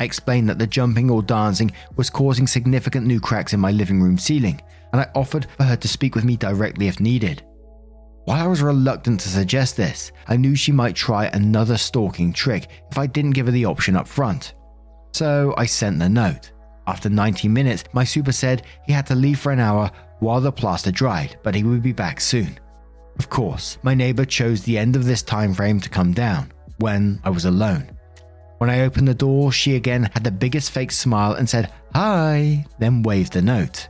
I 0.00 0.04
explained 0.04 0.48
that 0.48 0.58
the 0.58 0.66
jumping 0.66 1.08
or 1.08 1.22
dancing 1.22 1.70
was 1.96 2.10
causing 2.10 2.46
significant 2.46 3.06
new 3.06 3.20
cracks 3.20 3.52
in 3.52 3.60
my 3.60 3.70
living 3.70 4.02
room 4.02 4.18
ceiling, 4.18 4.60
and 4.92 5.00
I 5.00 5.10
offered 5.14 5.46
for 5.56 5.62
her 5.62 5.76
to 5.76 5.88
speak 5.88 6.14
with 6.14 6.24
me 6.24 6.36
directly 6.36 6.88
if 6.88 6.98
needed. 6.98 7.44
While 8.24 8.42
I 8.42 8.46
was 8.46 8.62
reluctant 8.62 9.20
to 9.20 9.28
suggest 9.28 9.76
this, 9.76 10.10
I 10.26 10.36
knew 10.36 10.54
she 10.54 10.72
might 10.72 10.96
try 10.96 11.26
another 11.26 11.76
stalking 11.76 12.32
trick 12.32 12.68
if 12.90 12.96
I 12.96 13.06
didn't 13.06 13.32
give 13.32 13.46
her 13.46 13.52
the 13.52 13.66
option 13.66 13.96
up 13.96 14.08
front. 14.08 14.54
So 15.12 15.54
I 15.58 15.66
sent 15.66 15.98
the 15.98 16.08
note. 16.08 16.52
After 16.86 17.10
90 17.10 17.48
minutes, 17.48 17.84
my 17.92 18.04
super 18.04 18.32
said 18.32 18.62
he 18.86 18.92
had 18.92 19.06
to 19.06 19.14
leave 19.14 19.38
for 19.38 19.52
an 19.52 19.60
hour 19.60 19.90
while 20.20 20.40
the 20.40 20.52
plaster 20.52 20.90
dried, 20.90 21.36
but 21.42 21.54
he 21.54 21.64
would 21.64 21.82
be 21.82 21.92
back 21.92 22.20
soon. 22.20 22.58
Of 23.18 23.28
course, 23.28 23.78
my 23.82 23.94
neighbor 23.94 24.24
chose 24.24 24.62
the 24.62 24.78
end 24.78 24.96
of 24.96 25.04
this 25.04 25.22
time 25.22 25.52
frame 25.52 25.80
to 25.80 25.90
come 25.90 26.12
down, 26.12 26.50
when 26.78 27.20
I 27.24 27.30
was 27.30 27.44
alone. 27.44 27.90
When 28.58 28.70
I 28.70 28.80
opened 28.80 29.08
the 29.08 29.14
door, 29.14 29.52
she 29.52 29.76
again 29.76 30.10
had 30.14 30.24
the 30.24 30.30
biggest 30.30 30.70
fake 30.70 30.92
smile 30.92 31.34
and 31.34 31.48
said, 31.48 31.70
Hi, 31.94 32.64
then 32.78 33.02
waved 33.02 33.34
the 33.34 33.42
note. 33.42 33.88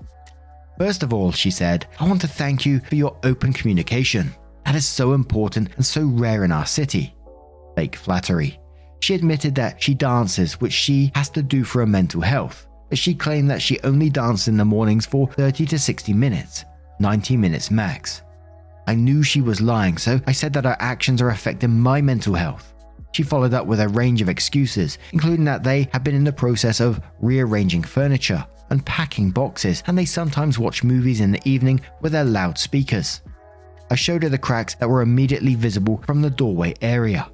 First 0.78 1.02
of 1.02 1.12
all, 1.12 1.30
she 1.30 1.50
said, 1.50 1.86
I 2.00 2.08
want 2.08 2.20
to 2.22 2.28
thank 2.28 2.66
you 2.66 2.80
for 2.80 2.96
your 2.96 3.16
open 3.22 3.52
communication. 3.52 4.34
That 4.64 4.74
is 4.74 4.86
so 4.86 5.12
important 5.12 5.70
and 5.76 5.86
so 5.86 6.04
rare 6.04 6.44
in 6.44 6.50
our 6.50 6.66
city. 6.66 7.14
Fake 7.76 7.96
flattery. 7.96 8.58
She 9.00 9.14
admitted 9.14 9.54
that 9.56 9.82
she 9.82 9.94
dances, 9.94 10.60
which 10.60 10.72
she 10.72 11.12
has 11.14 11.28
to 11.30 11.42
do 11.42 11.62
for 11.62 11.80
her 11.80 11.86
mental 11.86 12.22
health, 12.22 12.66
but 12.88 12.98
she 12.98 13.14
claimed 13.14 13.50
that 13.50 13.62
she 13.62 13.78
only 13.80 14.10
dances 14.10 14.48
in 14.48 14.56
the 14.56 14.64
mornings 14.64 15.06
for 15.06 15.28
30 15.28 15.66
to 15.66 15.78
60 15.78 16.12
minutes, 16.12 16.64
90 16.98 17.36
minutes 17.36 17.70
max. 17.70 18.22
I 18.86 18.94
knew 18.94 19.22
she 19.22 19.40
was 19.40 19.60
lying, 19.60 19.96
so 19.96 20.20
I 20.26 20.32
said 20.32 20.52
that 20.54 20.64
her 20.64 20.76
actions 20.80 21.22
are 21.22 21.30
affecting 21.30 21.78
my 21.78 22.00
mental 22.00 22.34
health. 22.34 22.74
She 23.12 23.22
followed 23.22 23.54
up 23.54 23.66
with 23.66 23.80
a 23.80 23.88
range 23.88 24.22
of 24.22 24.28
excuses, 24.28 24.98
including 25.12 25.44
that 25.44 25.62
they 25.62 25.88
had 25.92 26.02
been 26.02 26.16
in 26.16 26.24
the 26.24 26.32
process 26.32 26.80
of 26.80 27.00
rearranging 27.20 27.84
furniture, 27.84 28.44
unpacking 28.70 29.30
boxes, 29.30 29.82
and 29.86 29.96
they 29.96 30.04
sometimes 30.04 30.58
watch 30.58 30.84
movies 30.84 31.20
in 31.20 31.32
the 31.32 31.48
evening 31.48 31.80
with 32.00 32.12
their 32.12 32.24
loudspeakers. 32.24 33.20
I 33.90 33.94
showed 33.94 34.22
her 34.22 34.28
the 34.28 34.38
cracks 34.38 34.74
that 34.76 34.88
were 34.88 35.02
immediately 35.02 35.54
visible 35.54 36.02
from 36.06 36.22
the 36.22 36.30
doorway 36.30 36.74
area. 36.80 37.30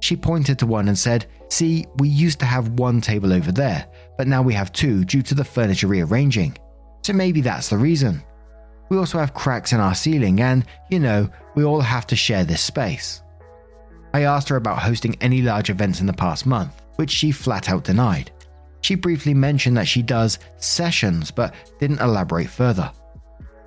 She 0.00 0.16
pointed 0.16 0.58
to 0.58 0.66
one 0.66 0.88
and 0.88 0.98
said, 0.98 1.26
See, 1.50 1.86
we 1.96 2.08
used 2.08 2.38
to 2.40 2.46
have 2.46 2.78
one 2.78 3.00
table 3.00 3.32
over 3.32 3.50
there, 3.50 3.86
but 4.16 4.28
now 4.28 4.42
we 4.42 4.54
have 4.54 4.72
two 4.72 5.04
due 5.04 5.22
to 5.22 5.34
the 5.34 5.44
furniture 5.44 5.86
rearranging. 5.86 6.56
So 7.02 7.12
maybe 7.12 7.40
that's 7.40 7.70
the 7.70 7.78
reason. 7.78 8.22
We 8.90 8.98
also 8.98 9.18
have 9.18 9.34
cracks 9.34 9.72
in 9.72 9.80
our 9.80 9.94
ceiling, 9.94 10.40
and, 10.40 10.64
you 10.90 10.98
know, 11.00 11.28
we 11.54 11.64
all 11.64 11.80
have 11.80 12.06
to 12.08 12.16
share 12.16 12.44
this 12.44 12.62
space. 12.62 13.22
I 14.14 14.22
asked 14.22 14.48
her 14.48 14.56
about 14.56 14.78
hosting 14.78 15.16
any 15.20 15.42
large 15.42 15.68
events 15.68 16.00
in 16.00 16.06
the 16.06 16.12
past 16.12 16.46
month, 16.46 16.82
which 16.96 17.10
she 17.10 17.30
flat 17.30 17.68
out 17.68 17.84
denied. 17.84 18.30
She 18.80 18.94
briefly 18.94 19.34
mentioned 19.34 19.76
that 19.76 19.88
she 19.88 20.02
does 20.02 20.38
sessions, 20.56 21.30
but 21.30 21.54
didn't 21.78 22.00
elaborate 22.00 22.48
further. 22.48 22.90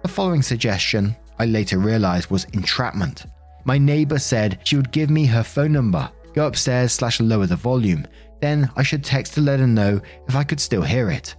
The 0.02 0.08
following 0.08 0.42
suggestion 0.42 1.16
I 1.38 1.46
later 1.46 1.78
realized 1.78 2.30
was 2.30 2.46
entrapment. 2.54 3.26
My 3.66 3.78
neighbor 3.78 4.20
said 4.20 4.60
she 4.64 4.76
would 4.76 4.92
give 4.92 5.10
me 5.10 5.26
her 5.26 5.44
phone 5.44 5.74
number, 5.74 6.10
go 6.34 6.48
upstairs 6.48 6.94
slash 6.94 7.20
lower 7.20 7.46
the 7.46 7.56
volume, 7.56 8.08
then 8.42 8.70
I 8.76 8.84
should 8.84 9.04
text 9.04 9.36
to 9.36 9.42
let 9.42 9.60
her 9.60 9.68
know 9.68 10.02
if 10.28 10.36
I 10.36 10.44
could 10.44 10.60
still 10.60 10.82
hear 10.82 11.12
it. 11.12 11.36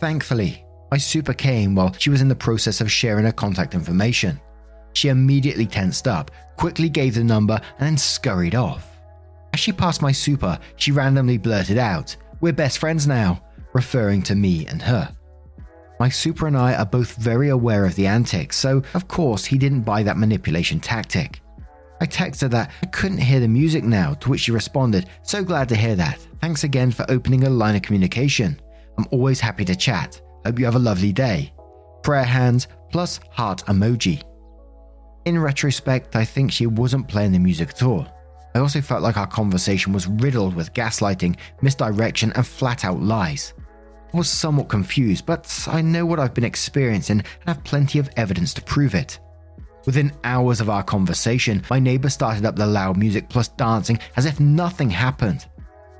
Thankfully, 0.00 0.64
my 0.90 0.98
super 0.98 1.32
came 1.32 1.74
while 1.74 1.92
she 1.98 2.10
was 2.10 2.20
in 2.20 2.28
the 2.28 2.34
process 2.34 2.80
of 2.80 2.90
sharing 2.90 3.24
her 3.24 3.32
contact 3.32 3.74
information. 3.74 4.40
She 4.92 5.08
immediately 5.08 5.66
tensed 5.66 6.08
up, 6.08 6.30
quickly 6.56 6.88
gave 6.88 7.14
the 7.14 7.24
number, 7.24 7.60
and 7.78 7.86
then 7.86 7.98
scurried 7.98 8.54
off. 8.54 8.98
As 9.52 9.60
she 9.60 9.72
passed 9.72 10.02
my 10.02 10.12
super, 10.12 10.58
she 10.76 10.92
randomly 10.92 11.38
blurted 11.38 11.78
out, 11.78 12.16
We're 12.40 12.52
best 12.52 12.78
friends 12.78 13.06
now, 13.06 13.42
referring 13.72 14.22
to 14.24 14.34
me 14.34 14.66
and 14.66 14.82
her. 14.82 15.14
My 15.98 16.10
super 16.10 16.46
and 16.46 16.56
I 16.56 16.74
are 16.74 16.84
both 16.84 17.16
very 17.16 17.48
aware 17.48 17.86
of 17.86 17.94
the 17.94 18.06
antics, 18.06 18.56
so 18.56 18.82
of 18.92 19.08
course 19.08 19.46
he 19.46 19.56
didn't 19.56 19.82
buy 19.82 20.02
that 20.02 20.18
manipulation 20.18 20.78
tactic. 20.78 21.40
I 22.00 22.06
texted 22.06 22.50
that 22.50 22.70
I 22.82 22.86
couldn't 22.86 23.18
hear 23.18 23.40
the 23.40 23.48
music 23.48 23.82
now, 23.82 24.12
to 24.14 24.28
which 24.28 24.42
she 24.42 24.52
responded, 24.52 25.08
So 25.22 25.42
glad 25.42 25.68
to 25.70 25.76
hear 25.76 25.96
that. 25.96 26.18
Thanks 26.42 26.64
again 26.64 26.90
for 26.90 27.06
opening 27.08 27.44
a 27.44 27.50
line 27.50 27.74
of 27.74 27.82
communication. 27.82 28.60
I'm 28.98 29.06
always 29.10 29.40
happy 29.40 29.64
to 29.64 29.74
chat. 29.74 30.20
Hope 30.44 30.58
you 30.58 30.66
have 30.66 30.76
a 30.76 30.80
lovely 30.80 31.12
day. 31.12 31.54
Prayer 32.02 32.24
hands 32.24 32.68
plus 32.92 33.18
heart 33.30 33.64
emoji. 33.66 34.22
In 35.24 35.38
retrospect, 35.38 36.14
I 36.14 36.24
think 36.24 36.52
she 36.52 36.66
wasn't 36.66 37.08
playing 37.08 37.32
the 37.32 37.38
music 37.38 37.70
at 37.70 37.82
all. 37.82 38.06
I 38.56 38.60
also 38.60 38.80
felt 38.80 39.02
like 39.02 39.18
our 39.18 39.26
conversation 39.26 39.92
was 39.92 40.06
riddled 40.06 40.54
with 40.54 40.72
gaslighting, 40.72 41.36
misdirection, 41.60 42.32
and 42.34 42.46
flat 42.46 42.86
out 42.86 43.02
lies. 43.02 43.52
I 44.14 44.16
was 44.16 44.30
somewhat 44.30 44.70
confused, 44.70 45.26
but 45.26 45.68
I 45.70 45.82
know 45.82 46.06
what 46.06 46.18
I've 46.18 46.32
been 46.32 46.42
experiencing 46.42 47.18
and 47.18 47.48
have 47.48 47.64
plenty 47.64 47.98
of 47.98 48.08
evidence 48.16 48.54
to 48.54 48.62
prove 48.62 48.94
it. 48.94 49.18
Within 49.84 50.10
hours 50.24 50.62
of 50.62 50.70
our 50.70 50.82
conversation, 50.82 51.64
my 51.68 51.78
neighbor 51.78 52.08
started 52.08 52.46
up 52.46 52.56
the 52.56 52.66
loud 52.66 52.96
music 52.96 53.28
plus 53.28 53.48
dancing 53.48 53.98
as 54.16 54.24
if 54.24 54.40
nothing 54.40 54.88
happened. 54.88 55.44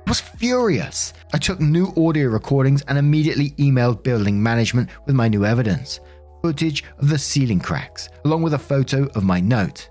I 0.07 0.09
was 0.09 0.19
furious. 0.19 1.13
I 1.35 1.37
took 1.37 1.59
new 1.59 1.93
audio 1.95 2.27
recordings 2.27 2.81
and 2.87 2.97
immediately 2.97 3.51
emailed 3.59 4.01
building 4.01 4.41
management 4.41 4.89
with 5.05 5.13
my 5.13 5.27
new 5.27 5.45
evidence 5.45 5.99
footage 6.41 6.83
of 6.97 7.09
the 7.09 7.19
ceiling 7.19 7.59
cracks, 7.59 8.09
along 8.25 8.41
with 8.41 8.55
a 8.55 8.59
photo 8.59 9.05
of 9.13 9.23
my 9.23 9.39
note. 9.39 9.89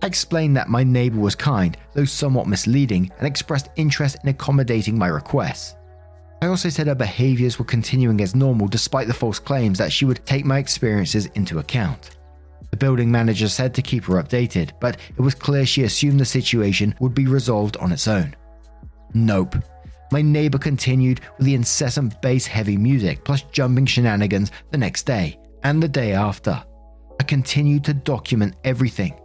I 0.00 0.06
explained 0.06 0.56
that 0.56 0.68
my 0.68 0.84
neighbor 0.84 1.18
was 1.18 1.34
kind, 1.34 1.76
though 1.94 2.04
somewhat 2.04 2.46
misleading, 2.46 3.10
and 3.18 3.26
expressed 3.26 3.68
interest 3.76 4.16
in 4.22 4.28
accommodating 4.28 4.96
my 4.96 5.08
requests. 5.08 5.74
I 6.40 6.46
also 6.46 6.68
said 6.68 6.86
her 6.86 6.94
behaviors 6.94 7.58
were 7.58 7.64
continuing 7.64 8.20
as 8.20 8.36
normal 8.36 8.68
despite 8.68 9.08
the 9.08 9.14
false 9.14 9.40
claims 9.40 9.78
that 9.78 9.92
she 9.92 10.04
would 10.04 10.24
take 10.24 10.44
my 10.44 10.58
experiences 10.58 11.26
into 11.34 11.58
account. 11.58 12.10
The 12.70 12.76
building 12.76 13.10
manager 13.10 13.48
said 13.48 13.74
to 13.74 13.82
keep 13.82 14.04
her 14.04 14.22
updated, 14.22 14.70
but 14.80 14.98
it 15.16 15.20
was 15.20 15.34
clear 15.34 15.66
she 15.66 15.82
assumed 15.82 16.20
the 16.20 16.24
situation 16.24 16.94
would 17.00 17.14
be 17.14 17.26
resolved 17.26 17.76
on 17.78 17.90
its 17.90 18.06
own. 18.06 18.36
Nope. 19.14 19.56
My 20.12 20.22
neighbor 20.22 20.58
continued 20.58 21.20
with 21.36 21.46
the 21.46 21.54
incessant 21.54 22.20
bass 22.22 22.46
heavy 22.46 22.76
music 22.76 23.24
plus 23.24 23.42
jumping 23.42 23.86
shenanigans 23.86 24.52
the 24.70 24.78
next 24.78 25.06
day 25.06 25.38
and 25.64 25.82
the 25.82 25.88
day 25.88 26.12
after. 26.12 26.62
I 27.18 27.24
continued 27.24 27.84
to 27.84 27.94
document 27.94 28.54
everything. 28.64 29.18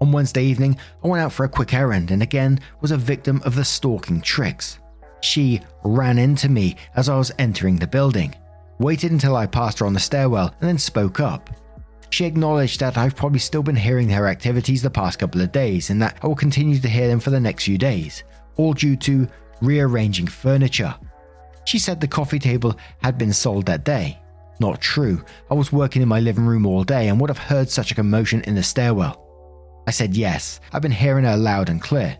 On 0.00 0.12
Wednesday 0.12 0.44
evening, 0.44 0.78
I 1.04 1.08
went 1.08 1.22
out 1.22 1.32
for 1.32 1.44
a 1.44 1.48
quick 1.48 1.74
errand 1.74 2.10
and 2.10 2.22
again 2.22 2.60
was 2.80 2.90
a 2.90 2.96
victim 2.96 3.42
of 3.44 3.54
the 3.54 3.64
stalking 3.64 4.22
tricks. 4.22 4.78
She 5.20 5.60
ran 5.84 6.18
into 6.18 6.48
me 6.48 6.76
as 6.96 7.10
I 7.10 7.18
was 7.18 7.32
entering 7.38 7.76
the 7.76 7.86
building, 7.86 8.34
waited 8.78 9.12
until 9.12 9.36
I 9.36 9.46
passed 9.46 9.78
her 9.80 9.86
on 9.86 9.92
the 9.92 10.00
stairwell, 10.00 10.54
and 10.60 10.68
then 10.68 10.78
spoke 10.78 11.20
up. 11.20 11.50
She 12.08 12.24
acknowledged 12.24 12.80
that 12.80 12.96
I've 12.96 13.14
probably 13.14 13.38
still 13.38 13.62
been 13.62 13.76
hearing 13.76 14.08
her 14.08 14.26
activities 14.26 14.82
the 14.82 14.90
past 14.90 15.18
couple 15.18 15.42
of 15.42 15.52
days 15.52 15.90
and 15.90 16.00
that 16.00 16.18
I 16.22 16.26
will 16.26 16.34
continue 16.34 16.78
to 16.78 16.88
hear 16.88 17.06
them 17.06 17.20
for 17.20 17.30
the 17.30 17.38
next 17.38 17.64
few 17.64 17.76
days, 17.76 18.24
all 18.56 18.72
due 18.72 18.96
to 18.96 19.28
rearranging 19.60 20.26
furniture. 20.26 20.94
She 21.66 21.78
said 21.78 22.00
the 22.00 22.08
coffee 22.08 22.38
table 22.38 22.74
had 23.02 23.18
been 23.18 23.34
sold 23.34 23.66
that 23.66 23.84
day. 23.84 24.18
Not 24.60 24.80
true. 24.80 25.22
I 25.50 25.54
was 25.54 25.72
working 25.72 26.00
in 26.00 26.08
my 26.08 26.20
living 26.20 26.46
room 26.46 26.66
all 26.66 26.84
day 26.84 27.08
and 27.08 27.20
would 27.20 27.30
have 27.30 27.38
heard 27.38 27.68
such 27.68 27.92
a 27.92 27.94
commotion 27.94 28.40
in 28.42 28.54
the 28.54 28.62
stairwell. 28.62 29.29
I 29.90 29.92
said 29.92 30.16
yes, 30.16 30.60
I've 30.72 30.82
been 30.82 30.92
hearing 30.92 31.24
her 31.24 31.36
loud 31.36 31.68
and 31.68 31.82
clear. 31.82 32.16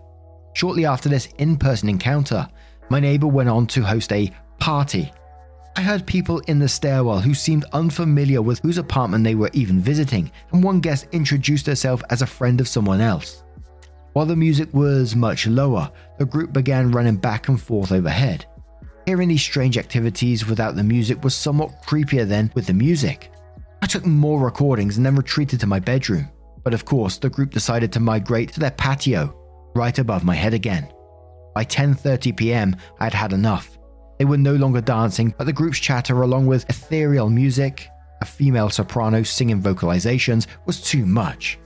Shortly 0.54 0.87
after 0.87 1.09
this 1.09 1.28
in 1.38 1.56
person 1.56 1.88
encounter, 1.88 2.48
my 2.88 2.98
neighbor 2.98 3.28
went 3.28 3.48
on 3.48 3.68
to 3.68 3.83
host 3.83 4.12
a 4.12 4.33
party. 4.59 5.12
I 5.76 5.83
heard 5.83 6.04
people 6.04 6.40
in 6.48 6.59
the 6.59 6.66
stairwell 6.66 7.20
who 7.20 7.33
seemed 7.33 7.64
unfamiliar 7.72 8.42
with 8.42 8.59
whose 8.59 8.78
apartment 8.78 9.22
they 9.22 9.37
were 9.37 9.52
even 9.52 9.78
visiting, 9.78 10.33
and 10.50 10.64
one 10.64 10.80
guest 10.80 11.06
introduced 11.12 11.66
herself 11.66 12.02
as 12.11 12.22
a 12.22 12.26
friend 12.26 12.61
of 12.61 12.66
someone 12.66 13.00
else. 13.00 13.44
While 14.14 14.26
the 14.26 14.35
music 14.35 14.74
was 14.74 15.14
much 15.14 15.46
lower, 15.46 15.92
the 16.18 16.26
group 16.26 16.52
began 16.52 16.90
running 16.90 17.18
back 17.18 17.46
and 17.46 17.62
forth 17.62 17.92
overhead. 17.92 18.46
Hearing 19.06 19.28
these 19.28 19.42
strange 19.42 19.78
activities 19.78 20.44
without 20.44 20.74
the 20.74 20.83
music 20.83 21.22
was 21.22 21.37
somewhat 21.37 21.85
creepier 21.87 22.26
than 22.26 22.50
with 22.56 22.66
the 22.66 22.74
music. 22.74 23.30
I 23.80 23.87
took 23.87 24.04
more 24.04 24.40
recordings 24.40 24.96
and 24.96 25.06
then 25.06 25.14
retreated 25.14 25.61
to 25.61 25.68
my 25.68 25.78
bedroom. 25.78 26.30
But 26.62 26.75
of 26.75 26.85
course, 26.85 27.18
the 27.18 27.31
group 27.31 27.51
decided 27.51 27.92
to 27.92 28.01
migrate 28.01 28.53
to 28.53 28.61
their 28.61 28.70
patio, 28.70 29.35
right 29.75 29.99
above 29.99 30.25
my 30.25 30.35
head 30.35 30.55
again. 30.55 30.92
By 31.55 31.64
10:30 31.64 32.37
p.m., 32.37 32.77
I 32.99 33.05
had 33.05 33.14
had 33.14 33.33
enough. 33.33 33.79
They 34.18 34.25
were 34.25 34.37
no 34.37 34.55
longer 34.55 34.81
dancing, 34.81 35.35
but 35.38 35.44
the 35.44 35.53
group's 35.53 35.79
chatter 35.79 36.23
along 36.23 36.46
with 36.46 36.68
ethereal 36.68 37.31
music, 37.31 37.88
a 38.20 38.27
female 38.27 38.68
soprano 38.68 39.23
singing 39.23 39.62
vocalizations 39.62 40.46
was 40.66 40.81
too 40.81 41.07
much. 41.07 41.59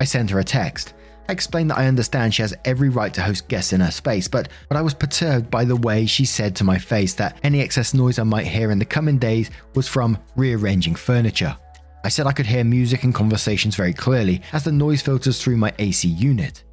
I 0.00 0.04
sent 0.04 0.30
her 0.30 0.38
a 0.38 0.44
text. 0.44 0.94
I 1.28 1.32
explained 1.32 1.70
that 1.70 1.78
I 1.78 1.86
understand 1.86 2.34
she 2.34 2.42
has 2.42 2.54
every 2.64 2.88
right 2.88 3.14
to 3.14 3.22
host 3.22 3.48
guests 3.48 3.72
in 3.72 3.80
her 3.80 3.90
space, 3.90 4.28
but, 4.28 4.48
but 4.68 4.76
I 4.76 4.82
was 4.82 4.92
perturbed 4.92 5.50
by 5.50 5.64
the 5.64 5.76
way 5.76 6.04
she 6.04 6.24
said 6.24 6.56
to 6.56 6.64
my 6.64 6.78
face 6.78 7.14
that 7.14 7.38
any 7.42 7.60
excess 7.60 7.94
noise 7.94 8.18
I 8.18 8.24
might 8.24 8.46
hear 8.46 8.70
in 8.70 8.78
the 8.78 8.84
coming 8.84 9.18
days 9.18 9.50
was 9.74 9.88
from 9.88 10.18
rearranging 10.36 10.96
furniture. 10.96 11.56
I 12.04 12.08
said 12.08 12.26
I 12.26 12.32
could 12.32 12.46
hear 12.46 12.64
music 12.64 13.04
and 13.04 13.14
conversations 13.14 13.76
very 13.76 13.92
clearly 13.92 14.42
as 14.52 14.64
the 14.64 14.72
noise 14.72 15.02
filters 15.02 15.40
through 15.40 15.56
my 15.56 15.72
AC 15.78 16.08
unit. 16.08 16.64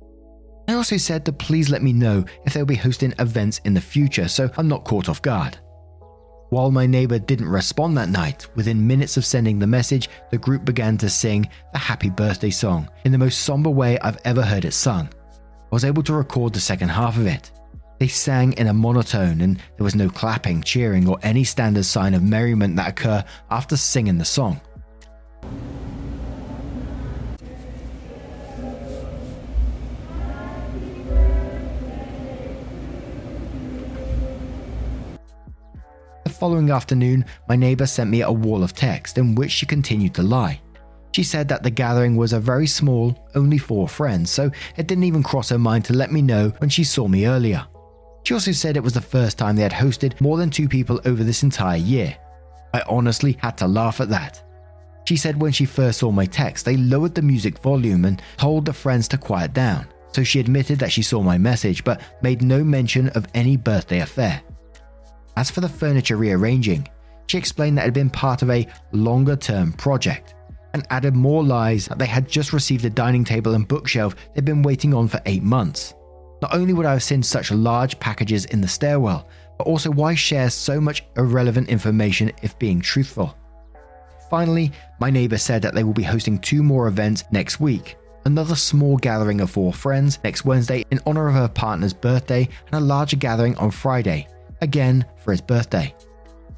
I 0.68 0.74
also 0.74 0.98
said 0.98 1.26
to 1.26 1.34
please 1.34 1.70
let 1.70 1.84
me 1.84 1.94
know 1.94 2.26
if 2.46 2.54
they'll 2.54 2.66
be 2.66 2.76
hosting 2.76 3.14
events 3.20 3.60
in 3.66 3.74
the 3.74 3.82
future 3.82 4.28
so 4.28 4.50
I'm 4.58 4.68
not 4.68 4.86
caught 4.86 5.10
off 5.10 5.22
guard. 5.22 5.58
While 6.50 6.72
my 6.72 6.88
neighbor 6.88 7.20
didn't 7.20 7.48
respond 7.48 7.96
that 7.98 8.10
night, 8.10 8.48
within 8.56 8.88
minutes 8.88 9.18
of 9.18 9.26
sending 9.26 9.60
the 9.60 9.68
message, 9.68 10.10
the 10.32 10.38
group 10.40 10.66
began 10.66 10.98
to 10.98 11.10
sing 11.10 11.48
the 11.74 11.78
happy 11.78 12.10
birthday 12.10 12.50
song 12.50 12.90
in 13.06 13.12
the 13.12 13.20
most 13.20 13.42
somber 13.42 13.70
way 13.70 14.00
I've 14.00 14.18
ever 14.26 14.42
heard 14.42 14.66
it 14.66 14.74
sung. 14.74 15.10
I 15.72 15.76
was 15.76 15.86
able 15.86 16.02
to 16.04 16.14
record 16.14 16.54
the 16.54 16.60
second 16.60 16.90
half 16.90 17.18
of 17.18 17.28
it. 17.28 17.52
They 18.00 18.08
sang 18.08 18.54
in 18.54 18.68
a 18.68 18.74
monotone 18.74 19.42
and 19.42 19.58
there 19.58 19.84
was 19.84 19.94
no 19.94 20.10
clapping, 20.10 20.64
cheering, 20.64 21.08
or 21.08 21.20
any 21.22 21.44
standard 21.44 21.86
sign 21.86 22.16
of 22.16 22.24
merriment 22.24 22.76
that 22.78 22.90
occur 22.90 23.24
after 23.52 23.78
singing 23.78 24.18
the 24.18 24.26
song. 24.26 24.60
The 36.24 36.30
following 36.30 36.70
afternoon, 36.70 37.26
my 37.48 37.56
neighbor 37.56 37.86
sent 37.86 38.10
me 38.10 38.22
a 38.22 38.32
wall 38.32 38.64
of 38.64 38.74
text 38.74 39.18
in 39.18 39.36
which 39.36 39.52
she 39.52 39.66
continued 39.66 40.14
to 40.16 40.24
lie. 40.24 40.62
She 41.12 41.24
said 41.24 41.48
that 41.50 41.64
the 41.64 41.72
gathering 41.72 42.16
was 42.16 42.34
a 42.34 42.40
very 42.40 42.68
small, 42.68 43.28
only 43.36 43.58
four 43.58 43.88
friends, 43.88 44.30
so 44.30 44.52
it 44.78 44.88
didn't 44.88 45.06
even 45.06 45.24
cross 45.24 45.50
her 45.50 45.58
mind 45.58 45.86
to 45.86 45.94
let 45.94 46.12
me 46.12 46.22
know 46.22 46.50
when 46.60 46.70
she 46.70 46.84
saw 46.84 47.08
me 47.08 47.28
earlier. 47.28 47.66
She 48.24 48.34
also 48.34 48.52
said 48.52 48.78
it 48.78 48.84
was 48.84 48.94
the 48.94 49.02
first 49.02 49.38
time 49.38 49.56
they 49.56 49.64
had 49.64 49.72
hosted 49.72 50.22
more 50.22 50.38
than 50.38 50.50
two 50.50 50.70
people 50.70 51.02
over 51.06 51.24
this 51.24 51.44
entire 51.44 51.78
year. 51.78 52.16
I 52.74 52.84
honestly 52.88 53.38
had 53.42 53.58
to 53.58 53.68
laugh 53.68 54.00
at 54.00 54.10
that. 54.10 54.44
She 55.10 55.18
said 55.18 55.42
when 55.42 55.52
she 55.52 55.66
first 55.66 55.98
saw 55.98 56.12
my 56.12 56.28
text, 56.28 56.66
they 56.66 56.78
lowered 56.78 57.16
the 57.16 57.24
music 57.24 57.58
volume 57.64 58.06
and 58.06 58.22
told 58.38 58.66
the 58.66 58.74
friends 58.74 59.08
to 59.08 59.18
quiet 59.18 59.54
down. 59.54 59.88
So 60.12 60.24
she 60.24 60.40
admitted 60.40 60.78
that 60.78 60.92
she 60.92 61.02
saw 61.02 61.24
my 61.24 61.36
message 61.36 61.84
but 61.84 62.00
made 62.22 62.44
no 62.44 62.64
mention 62.64 63.10
of 63.10 63.26
any 63.34 63.58
birthday 63.58 64.02
affair. 64.02 64.44
As 65.36 65.50
for 65.50 65.62
the 65.62 65.68
furniture 65.68 66.16
rearranging, 66.16 66.88
she 67.26 67.40
explained 67.40 67.80
that 67.80 67.82
it 67.82 67.86
had 67.86 67.94
been 67.96 68.12
part 68.12 68.44
of 68.44 68.52
a 68.52 68.68
longer 68.92 69.36
term 69.36 69.74
project 69.74 70.36
and 70.76 70.86
added 70.92 71.16
more 71.16 71.44
lies 71.44 71.88
that 71.88 71.98
they 71.98 72.06
had 72.06 72.30
just 72.30 72.54
received 72.54 72.86
a 72.86 72.90
dining 72.92 73.24
table 73.24 73.56
and 73.56 73.68
bookshelf 73.68 74.16
they'd 74.36 74.46
been 74.46 74.62
waiting 74.62 74.94
on 74.94 75.08
for 75.08 75.20
eight 75.26 75.42
months. 75.42 75.96
Not 76.44 76.54
only 76.54 76.74
would 76.74 76.86
I 76.86 76.92
have 76.92 77.02
seen 77.02 77.24
such 77.24 77.50
large 77.50 78.00
packages 78.00 78.46
in 78.46 78.62
the 78.62 78.68
stairwell, 78.68 79.28
but 79.58 79.66
also 79.66 79.90
why 79.90 80.14
share 80.14 80.52
so 80.52 80.80
much 80.80 81.04
irrelevant 81.18 81.68
information 81.68 82.32
if 82.44 82.60
being 82.60 82.80
truthful. 82.80 83.36
Finally, 84.30 84.72
my 85.00 85.10
neighbor 85.10 85.38
said 85.38 85.62
that 85.62 85.74
they 85.74 85.84
will 85.84 85.94
be 85.94 86.04
hosting 86.04 86.40
two 86.40 86.62
more 86.62 86.88
events 86.88 87.24
next 87.32 87.60
week. 87.60 87.98
Another 88.26 88.56
small 88.56 88.98
gathering 88.98 89.42
of 89.42 89.50
four 89.50 89.74
friends 89.74 90.20
next 90.24 90.46
Wednesday 90.46 90.86
in 90.92 91.00
honor 91.06 91.30
of 91.30 91.36
her 91.36 91.48
partner's 91.48 91.94
birthday, 91.94 92.48
and 92.68 92.76
a 92.76 92.86
larger 92.86 93.18
gathering 93.18 93.56
on 93.58 93.72
Friday, 93.72 94.28
again 94.62 95.06
for 95.18 95.32
his 95.32 95.42
birthday. 95.42 95.94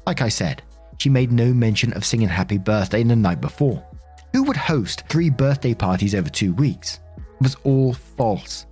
Like 0.06 0.20
I 0.20 0.28
said, 0.28 0.62
she 0.98 1.08
made 1.08 1.32
no 1.32 1.54
mention 1.54 1.92
of 1.94 2.04
singing 2.04 2.28
happy 2.28 2.58
birthday 2.58 3.00
in 3.00 3.08
the 3.08 3.16
night 3.16 3.40
before. 3.40 3.82
Who 4.32 4.42
would 4.44 4.56
host 4.56 5.04
three 5.08 5.30
birthday 5.30 5.74
parties 5.74 6.14
over 6.14 6.28
two 6.28 6.52
weeks? 6.54 7.00
It 7.16 7.42
was 7.42 7.56
all 7.64 7.92
false. 7.94 8.66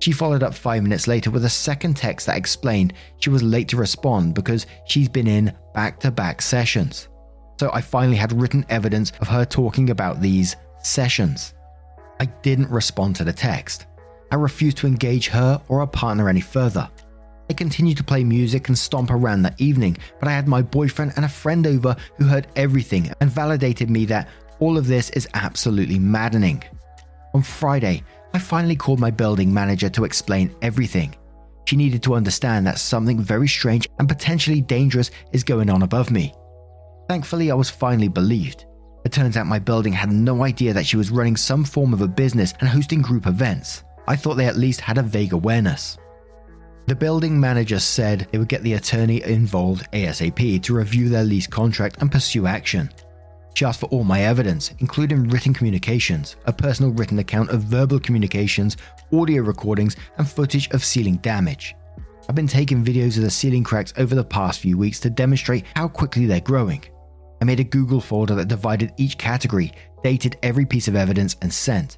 She 0.00 0.10
followed 0.12 0.42
up 0.42 0.54
five 0.54 0.82
minutes 0.82 1.06
later 1.06 1.30
with 1.30 1.44
a 1.44 1.50
second 1.50 1.96
text 1.96 2.26
that 2.26 2.36
explained 2.36 2.94
she 3.18 3.30
was 3.30 3.42
late 3.42 3.68
to 3.68 3.76
respond 3.76 4.34
because 4.34 4.66
she's 4.84 5.08
been 5.08 5.28
in 5.28 5.56
back 5.74 6.00
to 6.00 6.10
back 6.10 6.42
sessions. 6.42 7.08
So 7.58 7.70
I 7.72 7.80
finally 7.80 8.16
had 8.16 8.32
written 8.32 8.66
evidence 8.68 9.12
of 9.20 9.28
her 9.28 9.44
talking 9.44 9.90
about 9.90 10.20
these 10.20 10.56
sessions. 10.82 11.54
I 12.20 12.26
didn't 12.42 12.70
respond 12.70 13.16
to 13.16 13.24
the 13.24 13.32
text. 13.32 13.86
I 14.30 14.36
refused 14.36 14.78
to 14.78 14.86
engage 14.86 15.28
her 15.28 15.60
or 15.68 15.80
her 15.80 15.86
partner 15.86 16.28
any 16.28 16.40
further. 16.40 16.88
I 17.50 17.54
continued 17.54 17.98
to 17.98 18.04
play 18.04 18.24
music 18.24 18.68
and 18.68 18.78
stomp 18.78 19.10
around 19.10 19.42
that 19.42 19.60
evening, 19.60 19.98
but 20.18 20.28
I 20.28 20.32
had 20.32 20.48
my 20.48 20.62
boyfriend 20.62 21.12
and 21.16 21.24
a 21.24 21.28
friend 21.28 21.66
over 21.66 21.94
who 22.16 22.24
heard 22.24 22.46
everything 22.56 23.12
and 23.20 23.30
validated 23.30 23.90
me 23.90 24.06
that 24.06 24.28
all 24.58 24.78
of 24.78 24.86
this 24.86 25.10
is 25.10 25.28
absolutely 25.34 25.98
maddening. 25.98 26.62
On 27.34 27.42
Friday, 27.42 28.04
I 28.32 28.38
finally 28.38 28.76
called 28.76 29.00
my 29.00 29.10
building 29.10 29.52
manager 29.52 29.90
to 29.90 30.04
explain 30.04 30.54
everything. 30.62 31.14
She 31.66 31.76
needed 31.76 32.02
to 32.04 32.14
understand 32.14 32.66
that 32.66 32.78
something 32.78 33.20
very 33.20 33.48
strange 33.48 33.88
and 33.98 34.08
potentially 34.08 34.60
dangerous 34.60 35.10
is 35.32 35.44
going 35.44 35.68
on 35.68 35.82
above 35.82 36.10
me. 36.10 36.32
Thankfully, 37.12 37.50
I 37.50 37.54
was 37.54 37.68
finally 37.68 38.08
believed. 38.08 38.64
It 39.04 39.12
turns 39.12 39.36
out 39.36 39.44
my 39.44 39.58
building 39.58 39.92
had 39.92 40.10
no 40.10 40.44
idea 40.44 40.72
that 40.72 40.86
she 40.86 40.96
was 40.96 41.10
running 41.10 41.36
some 41.36 41.62
form 41.62 41.92
of 41.92 42.00
a 42.00 42.08
business 42.08 42.54
and 42.58 42.66
hosting 42.66 43.02
group 43.02 43.26
events. 43.26 43.84
I 44.08 44.16
thought 44.16 44.38
they 44.38 44.46
at 44.46 44.56
least 44.56 44.80
had 44.80 44.96
a 44.96 45.02
vague 45.02 45.34
awareness. 45.34 45.98
The 46.86 46.94
building 46.94 47.38
manager 47.38 47.80
said 47.80 48.28
they 48.32 48.38
would 48.38 48.48
get 48.48 48.62
the 48.62 48.72
attorney 48.72 49.22
involved 49.24 49.90
ASAP 49.92 50.62
to 50.62 50.74
review 50.74 51.10
their 51.10 51.22
lease 51.22 51.46
contract 51.46 52.00
and 52.00 52.10
pursue 52.10 52.46
action. 52.46 52.88
She 53.52 53.66
asked 53.66 53.80
for 53.80 53.90
all 53.90 54.04
my 54.04 54.22
evidence, 54.22 54.72
including 54.78 55.28
written 55.28 55.52
communications, 55.52 56.36
a 56.46 56.52
personal 56.54 56.92
written 56.92 57.18
account 57.18 57.50
of 57.50 57.60
verbal 57.60 58.00
communications, 58.00 58.78
audio 59.12 59.42
recordings, 59.42 59.96
and 60.16 60.26
footage 60.26 60.70
of 60.70 60.82
ceiling 60.82 61.16
damage. 61.16 61.76
I've 62.26 62.34
been 62.34 62.46
taking 62.46 62.82
videos 62.82 63.18
of 63.18 63.24
the 63.24 63.30
ceiling 63.30 63.64
cracks 63.64 63.92
over 63.98 64.14
the 64.14 64.24
past 64.24 64.60
few 64.60 64.78
weeks 64.78 64.98
to 65.00 65.10
demonstrate 65.10 65.66
how 65.76 65.88
quickly 65.88 66.24
they're 66.24 66.40
growing. 66.40 66.82
I 67.42 67.44
made 67.44 67.58
a 67.58 67.64
Google 67.64 68.00
folder 68.00 68.36
that 68.36 68.46
divided 68.46 68.94
each 68.96 69.18
category, 69.18 69.72
dated 70.04 70.38
every 70.44 70.64
piece 70.64 70.86
of 70.86 70.94
evidence, 70.94 71.34
and 71.42 71.52
sent. 71.52 71.96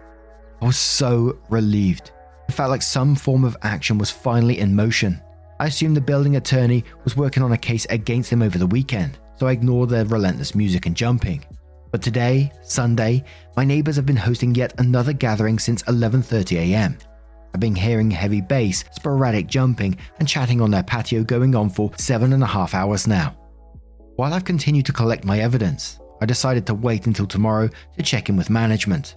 I 0.63 0.65
was 0.65 0.79
so 0.79 1.39
relieved. 1.51 2.13
It 2.49 2.53
felt 2.53 2.71
like 2.71 2.81
some 2.81 3.15
form 3.15 3.45
of 3.45 3.55
action 3.61 3.99
was 3.99 4.11
finally 4.11 4.59
in 4.59 4.75
motion. 4.75 5.21
I 5.61 5.67
assumed 5.67 5.99
the 5.99 6.01
building 6.01 6.37
attorney 6.37 6.83
was 7.05 7.15
working 7.15 7.43
on 7.43 7.53
a 7.53 7.59
case 7.59 7.85
against 7.91 8.33
him 8.33 8.41
over 8.41 8.57
the 8.57 8.67
weekend 8.67 9.19
so 9.37 9.47
I 9.47 9.53
ignored 9.53 9.91
their 9.91 10.07
relentless 10.07 10.55
music 10.55 10.87
and 10.87 10.97
jumping. 10.97 11.45
But 11.91 12.01
today, 12.01 12.51
Sunday, 12.63 13.23
my 13.55 13.67
neighbors 13.67 13.97
have 13.97 14.07
been 14.07 14.17
hosting 14.17 14.55
yet 14.55 14.73
another 14.79 15.13
gathering 15.13 15.59
since 15.59 15.83
11:30 15.83 16.57
a.m. 16.57 16.97
I've 17.53 17.61
been 17.61 17.77
hearing 17.77 18.11
heavy 18.11 18.41
bass, 18.41 18.83
sporadic 18.93 19.47
jumping, 19.47 19.99
and 20.19 20.27
chatting 20.27 20.63
on 20.63 20.71
their 20.71 20.83
patio 20.83 21.23
going 21.23 21.55
on 21.55 21.69
for 21.69 21.93
seven 21.99 22.33
and 22.33 22.43
a 22.43 22.47
half 22.47 22.73
hours 22.73 23.07
now. 23.07 23.37
While 24.17 24.33
I've 24.33 24.45
continued 24.45 24.87
to 24.87 24.93
collect 24.93 25.25
my 25.25 25.41
evidence, 25.41 25.99
I 26.23 26.27
decided 26.27 26.67
to 26.67 26.75
wait 26.75 27.09
until 27.09 27.27
tomorrow 27.27 27.69
to 27.97 28.03
check 28.03 28.29
in 28.29 28.37
with 28.37 28.49
management. 28.49 29.17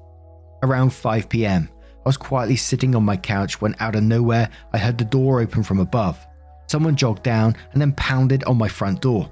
Around 0.63 0.89
5 0.91 1.29
pm, 1.29 1.69
I 1.83 2.01
was 2.03 2.17
quietly 2.17 2.55
sitting 2.55 2.95
on 2.95 3.03
my 3.03 3.15
couch 3.15 3.61
when 3.61 3.75
out 3.79 3.95
of 3.95 4.01
nowhere 4.01 4.49
I 4.73 4.79
heard 4.79 4.97
the 4.97 5.05
door 5.05 5.39
open 5.39 5.61
from 5.61 5.79
above. 5.79 6.25
Someone 6.65 6.95
jogged 6.95 7.21
down 7.21 7.55
and 7.73 7.81
then 7.81 7.91
pounded 7.93 8.43
on 8.45 8.57
my 8.57 8.67
front 8.67 9.01
door. 9.01 9.31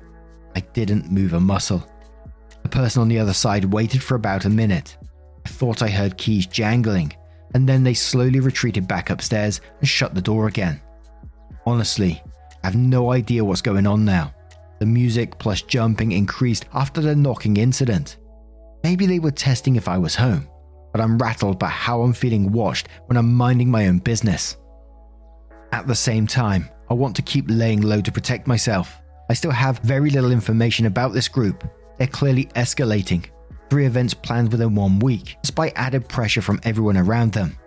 I 0.55 0.59
didn't 0.59 1.11
move 1.11 1.33
a 1.33 1.39
muscle. 1.39 1.83
The 2.61 2.69
person 2.69 3.01
on 3.01 3.07
the 3.07 3.19
other 3.19 3.33
side 3.33 3.65
waited 3.65 4.03
for 4.03 4.13
about 4.13 4.45
a 4.45 4.49
minute. 4.49 4.97
I 5.47 5.49
thought 5.49 5.81
I 5.81 5.89
heard 5.89 6.17
keys 6.17 6.45
jangling, 6.45 7.11
and 7.55 7.67
then 7.67 7.83
they 7.83 7.95
slowly 7.95 8.39
retreated 8.39 8.87
back 8.87 9.09
upstairs 9.09 9.61
and 9.79 9.89
shut 9.89 10.13
the 10.13 10.21
door 10.21 10.47
again. 10.47 10.79
Honestly, 11.65 12.21
I 12.63 12.67
have 12.67 12.75
no 12.75 13.11
idea 13.11 13.43
what's 13.43 13.61
going 13.61 13.87
on 13.87 14.05
now. 14.05 14.31
The 14.79 14.85
music 14.85 15.37
plus 15.39 15.61
jumping 15.61 16.11
increased 16.11 16.65
after 16.73 17.01
the 17.01 17.15
knocking 17.15 17.57
incident. 17.57 18.17
Maybe 18.83 19.05
they 19.05 19.19
were 19.19 19.31
testing 19.31 19.75
if 19.75 19.87
I 19.87 19.97
was 19.97 20.15
home, 20.15 20.47
but 20.91 21.01
I'm 21.01 21.17
rattled 21.17 21.57
by 21.57 21.69
how 21.69 22.01
I'm 22.01 22.13
feeling 22.13 22.51
watched 22.51 22.87
when 23.07 23.17
I'm 23.17 23.33
minding 23.33 23.71
my 23.71 23.87
own 23.87 23.99
business. 23.99 24.57
At 25.71 25.87
the 25.87 25.95
same 25.95 26.27
time, 26.27 26.69
I 26.89 26.93
want 26.93 27.15
to 27.15 27.21
keep 27.21 27.45
laying 27.47 27.81
low 27.81 28.01
to 28.01 28.11
protect 28.11 28.47
myself. 28.47 29.01
I 29.29 29.33
still 29.33 29.51
have 29.51 29.79
very 29.79 30.09
little 30.09 30.31
information 30.31 30.85
about 30.85 31.13
this 31.13 31.27
group. 31.27 31.67
They're 31.97 32.07
clearly 32.07 32.45
escalating. 32.55 33.25
Three 33.69 33.85
events 33.85 34.13
planned 34.13 34.51
within 34.51 34.75
one 34.75 34.99
week, 34.99 35.37
despite 35.41 35.73
added 35.75 36.07
pressure 36.07 36.41
from 36.41 36.59
everyone 36.63 36.97
around 36.97 37.31
them. 37.31 37.57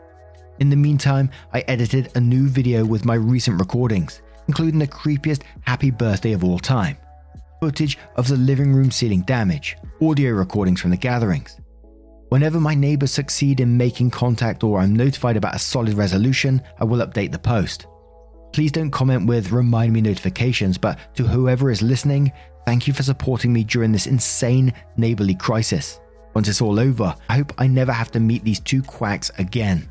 In 0.61 0.71
the 0.71 0.77
meantime, 0.77 1.31
I 1.53 1.61
edited 1.69 2.11
a 2.15 2.21
new 2.21 2.49
video 2.49 2.85
with 2.85 3.05
my 3.05 3.15
recent 3.15 3.59
recordings, 3.59 4.23
including 4.49 4.81
the 4.81 4.87
creepiest 4.87 5.43
happy 5.63 5.91
birthday 5.91 6.33
of 6.33 6.43
all 6.43 6.59
time, 6.59 6.97
footage 7.61 7.99
of 8.17 8.27
the 8.27 8.37
living 8.37 8.75
room 8.75 8.91
ceiling 8.91 9.23
damage, 9.23 9.77
audio 10.03 10.33
recordings 10.33 10.81
from 10.81 10.91
the 10.91 10.97
gatherings. 10.97 11.61
Whenever 12.31 12.61
my 12.61 12.75
neighbors 12.75 13.11
succeed 13.11 13.61
in 13.61 13.77
making 13.77 14.11
contact 14.11 14.63
or 14.63 14.81
I'm 14.81 14.95
notified 14.95 15.37
about 15.37 15.55
a 15.55 15.59
solid 15.59 15.95
resolution, 15.95 16.61
I 16.79 16.85
will 16.85 17.07
update 17.07 17.33
the 17.33 17.39
post. 17.39 17.87
Please 18.53 18.73
don't 18.73 18.91
comment 18.91 19.27
with 19.27 19.53
remind 19.53 19.93
me 19.93 20.01
notifications, 20.01 20.77
but 20.77 20.99
to 21.15 21.23
whoever 21.27 21.71
is 21.71 21.81
listening, 21.81 22.33
thank 22.67 22.87
you 22.87 22.93
for 22.93 23.03
supporting 23.03 23.53
me 23.53 23.65
during 23.65 23.93
this 23.93 24.07
insane 24.07 24.73
neighborly 24.97 25.35
crisis. 25.35 26.01
Once 26.35 26.49
it's 26.49 26.61
all 26.61 26.79
over, 26.79 27.15
I 27.29 27.37
hope 27.37 27.53
I 27.59 27.67
never 27.67 27.93
have 27.93 28.11
to 28.13 28.21
meet 28.21 28.45
these 28.45 28.61
two 28.61 28.83
quacks 28.83 29.31
again. 29.39 29.91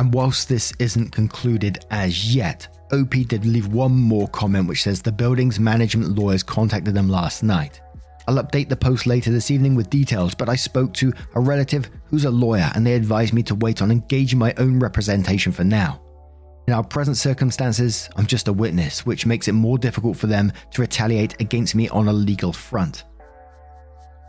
And 0.00 0.12
whilst 0.12 0.48
this 0.48 0.72
isn't 0.78 1.12
concluded 1.12 1.84
as 1.90 2.34
yet, 2.34 2.68
OP 2.94 3.10
did 3.26 3.44
leave 3.44 3.66
one 3.66 3.92
more 3.92 4.28
comment 4.28 4.68
which 4.68 4.82
says 4.82 5.02
the 5.02 5.10
building's 5.10 5.58
management 5.58 6.16
lawyers 6.16 6.42
contacted 6.42 6.94
them 6.94 7.08
last 7.08 7.42
night. 7.42 7.80
I'll 8.28 8.42
update 8.42 8.68
the 8.68 8.76
post 8.76 9.06
later 9.06 9.30
this 9.30 9.50
evening 9.50 9.74
with 9.74 9.90
details, 9.90 10.34
but 10.34 10.48
I 10.48 10.56
spoke 10.56 10.94
to 10.94 11.12
a 11.34 11.40
relative 11.40 11.90
who's 12.06 12.24
a 12.24 12.30
lawyer 12.30 12.70
and 12.74 12.86
they 12.86 12.94
advised 12.94 13.34
me 13.34 13.42
to 13.44 13.54
wait 13.56 13.82
on 13.82 13.90
engaging 13.90 14.38
my 14.38 14.54
own 14.58 14.78
representation 14.78 15.52
for 15.52 15.64
now. 15.64 16.00
In 16.66 16.72
our 16.72 16.84
present 16.84 17.18
circumstances, 17.18 18.08
I'm 18.16 18.26
just 18.26 18.48
a 18.48 18.52
witness, 18.52 19.04
which 19.04 19.26
makes 19.26 19.48
it 19.48 19.52
more 19.52 19.76
difficult 19.76 20.16
for 20.16 20.28
them 20.28 20.52
to 20.70 20.80
retaliate 20.80 21.38
against 21.40 21.74
me 21.74 21.88
on 21.90 22.08
a 22.08 22.12
legal 22.12 22.52
front. 22.52 23.04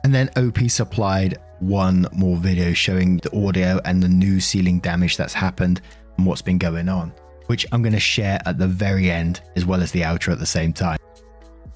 And 0.03 0.13
then 0.13 0.29
OP 0.35 0.57
supplied 0.69 1.37
one 1.59 2.05
more 2.11 2.35
video 2.35 2.73
showing 2.73 3.17
the 3.17 3.47
audio 3.47 3.79
and 3.85 4.03
the 4.03 4.09
new 4.09 4.41
ceiling 4.41 4.79
damage 4.79 5.15
that's 5.15 5.33
happened 5.33 5.81
and 6.17 6.25
what's 6.25 6.41
been 6.41 6.57
going 6.57 6.89
on, 6.89 7.13
which 7.47 7.65
I'm 7.71 7.81
going 7.81 7.93
to 7.93 7.99
share 7.99 8.39
at 8.45 8.57
the 8.57 8.67
very 8.67 9.09
end 9.09 9.41
as 9.55 9.65
well 9.65 9.81
as 9.81 9.91
the 9.91 10.01
outro 10.01 10.33
at 10.33 10.39
the 10.39 10.45
same 10.45 10.73
time. 10.73 10.97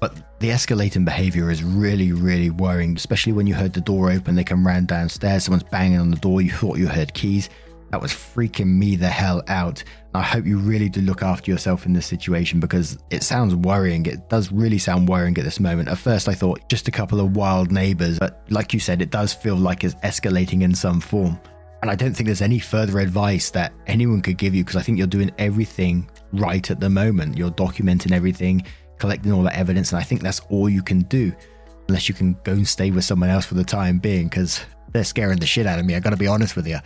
But 0.00 0.40
the 0.40 0.48
escalating 0.48 1.04
behavior 1.04 1.50
is 1.50 1.62
really, 1.62 2.12
really 2.12 2.48
worrying, 2.48 2.96
especially 2.96 3.34
when 3.34 3.46
you 3.46 3.54
heard 3.54 3.74
the 3.74 3.82
door 3.82 4.10
open, 4.10 4.34
they 4.34 4.44
come 4.44 4.66
round 4.66 4.88
downstairs, 4.88 5.44
someone's 5.44 5.64
banging 5.64 5.98
on 5.98 6.10
the 6.10 6.16
door, 6.16 6.40
you 6.40 6.50
thought 6.50 6.78
you 6.78 6.88
heard 6.88 7.12
keys. 7.12 7.50
That 7.90 8.00
was 8.00 8.12
freaking 8.12 8.78
me 8.78 8.96
the 8.96 9.08
hell 9.08 9.42
out. 9.48 9.82
I 10.14 10.22
hope 10.22 10.46
you 10.46 10.58
really 10.58 10.88
do 10.88 11.00
look 11.00 11.22
after 11.22 11.50
yourself 11.50 11.86
in 11.86 11.92
this 11.92 12.06
situation 12.06 12.60
because 12.60 12.98
it 13.10 13.22
sounds 13.24 13.54
worrying. 13.54 14.06
It 14.06 14.28
does 14.28 14.52
really 14.52 14.78
sound 14.78 15.08
worrying 15.08 15.36
at 15.36 15.44
this 15.44 15.60
moment. 15.60 15.88
At 15.88 15.98
first, 15.98 16.28
I 16.28 16.34
thought 16.34 16.68
just 16.68 16.88
a 16.88 16.92
couple 16.92 17.20
of 17.20 17.36
wild 17.36 17.72
neighbors, 17.72 18.18
but 18.18 18.44
like 18.48 18.72
you 18.72 18.80
said, 18.80 19.02
it 19.02 19.10
does 19.10 19.34
feel 19.34 19.56
like 19.56 19.82
it's 19.82 19.96
escalating 19.96 20.62
in 20.62 20.74
some 20.74 21.00
form. 21.00 21.38
And 21.82 21.90
I 21.90 21.94
don't 21.94 22.12
think 22.14 22.26
there's 22.26 22.42
any 22.42 22.58
further 22.58 22.98
advice 23.00 23.50
that 23.50 23.72
anyone 23.86 24.20
could 24.20 24.36
give 24.36 24.54
you 24.54 24.64
because 24.64 24.76
I 24.76 24.82
think 24.82 24.98
you're 24.98 25.06
doing 25.06 25.30
everything 25.38 26.10
right 26.32 26.70
at 26.70 26.78
the 26.78 26.90
moment. 26.90 27.38
You're 27.38 27.50
documenting 27.50 28.12
everything, 28.12 28.64
collecting 28.98 29.32
all 29.32 29.42
that 29.44 29.56
evidence, 29.56 29.92
and 29.92 29.98
I 29.98 30.02
think 30.02 30.20
that's 30.20 30.40
all 30.50 30.68
you 30.68 30.82
can 30.82 31.00
do. 31.02 31.32
unless 31.90 32.08
you 32.08 32.14
can 32.14 32.36
go 32.44 32.52
and 32.52 32.66
stay 32.66 32.90
with 32.92 33.04
someone 33.04 33.28
else 33.28 33.44
for 33.44 33.54
the 33.54 33.64
time 33.64 33.98
being, 33.98 34.28
because 34.28 34.60
they're 34.92 35.04
scaring 35.04 35.38
the 35.38 35.46
shit 35.46 35.66
out 35.66 35.78
of 35.78 35.84
me. 35.84 35.96
I 35.96 36.00
gotta 36.00 36.16
be 36.16 36.28
honest 36.28 36.54
with 36.56 36.66
you. 36.66 36.78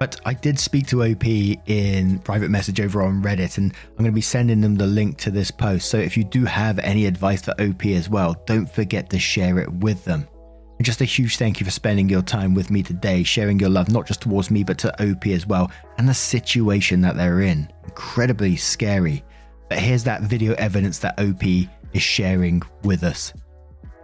But 0.00 0.20
I 0.24 0.34
did 0.34 0.58
speak 0.58 0.86
to 0.88 1.04
OP 1.04 1.26
in 1.26 2.20
private 2.20 2.50
message 2.50 2.80
over 2.80 3.02
on 3.02 3.22
Reddit, 3.22 3.58
and 3.58 3.72
I'm 3.72 3.96
going 3.96 4.04
to 4.04 4.12
be 4.12 4.20
sending 4.20 4.60
them 4.60 4.76
the 4.76 4.86
link 4.86 5.18
to 5.18 5.30
this 5.32 5.50
post. 5.50 5.90
So 5.90 5.98
if 5.98 6.16
you 6.16 6.22
do 6.22 6.44
have 6.44 6.78
any 6.78 7.06
advice 7.06 7.42
for 7.42 7.50
OP 7.60 7.84
as 7.86 8.08
well, 8.08 8.40
don't 8.46 8.70
forget 8.70 9.10
to 9.10 9.18
share 9.18 9.58
it 9.58 9.68
with 9.72 10.04
them. 10.04 10.28
Just 10.80 11.00
a 11.00 11.04
huge 11.04 11.36
thank 11.38 11.58
you 11.58 11.64
for 11.64 11.72
spending 11.72 12.08
your 12.08 12.22
time 12.22 12.54
with 12.54 12.70
me 12.70 12.82
today, 12.82 13.24
sharing 13.24 13.58
your 13.58 13.68
love 13.68 13.90
not 13.90 14.06
just 14.06 14.22
towards 14.22 14.50
me, 14.50 14.62
but 14.62 14.78
to 14.78 15.02
OP 15.02 15.26
as 15.26 15.46
well, 15.46 15.70
and 15.98 16.08
the 16.08 16.14
situation 16.14 17.00
that 17.00 17.16
they're 17.16 17.40
in. 17.40 17.70
Incredibly 17.84 18.54
scary. 18.56 19.24
But 19.68 19.80
here's 19.80 20.04
that 20.04 20.22
video 20.22 20.54
evidence 20.54 21.00
that 21.00 21.18
OP 21.18 21.42
is 21.42 22.02
sharing 22.02 22.62
with 22.84 23.02
us. 23.02 23.32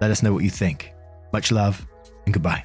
Let 0.00 0.10
us 0.10 0.22
know 0.22 0.32
what 0.32 0.44
you 0.44 0.50
think. 0.50 0.92
Much 1.32 1.52
love, 1.52 1.86
and 2.26 2.34
goodbye. 2.34 2.64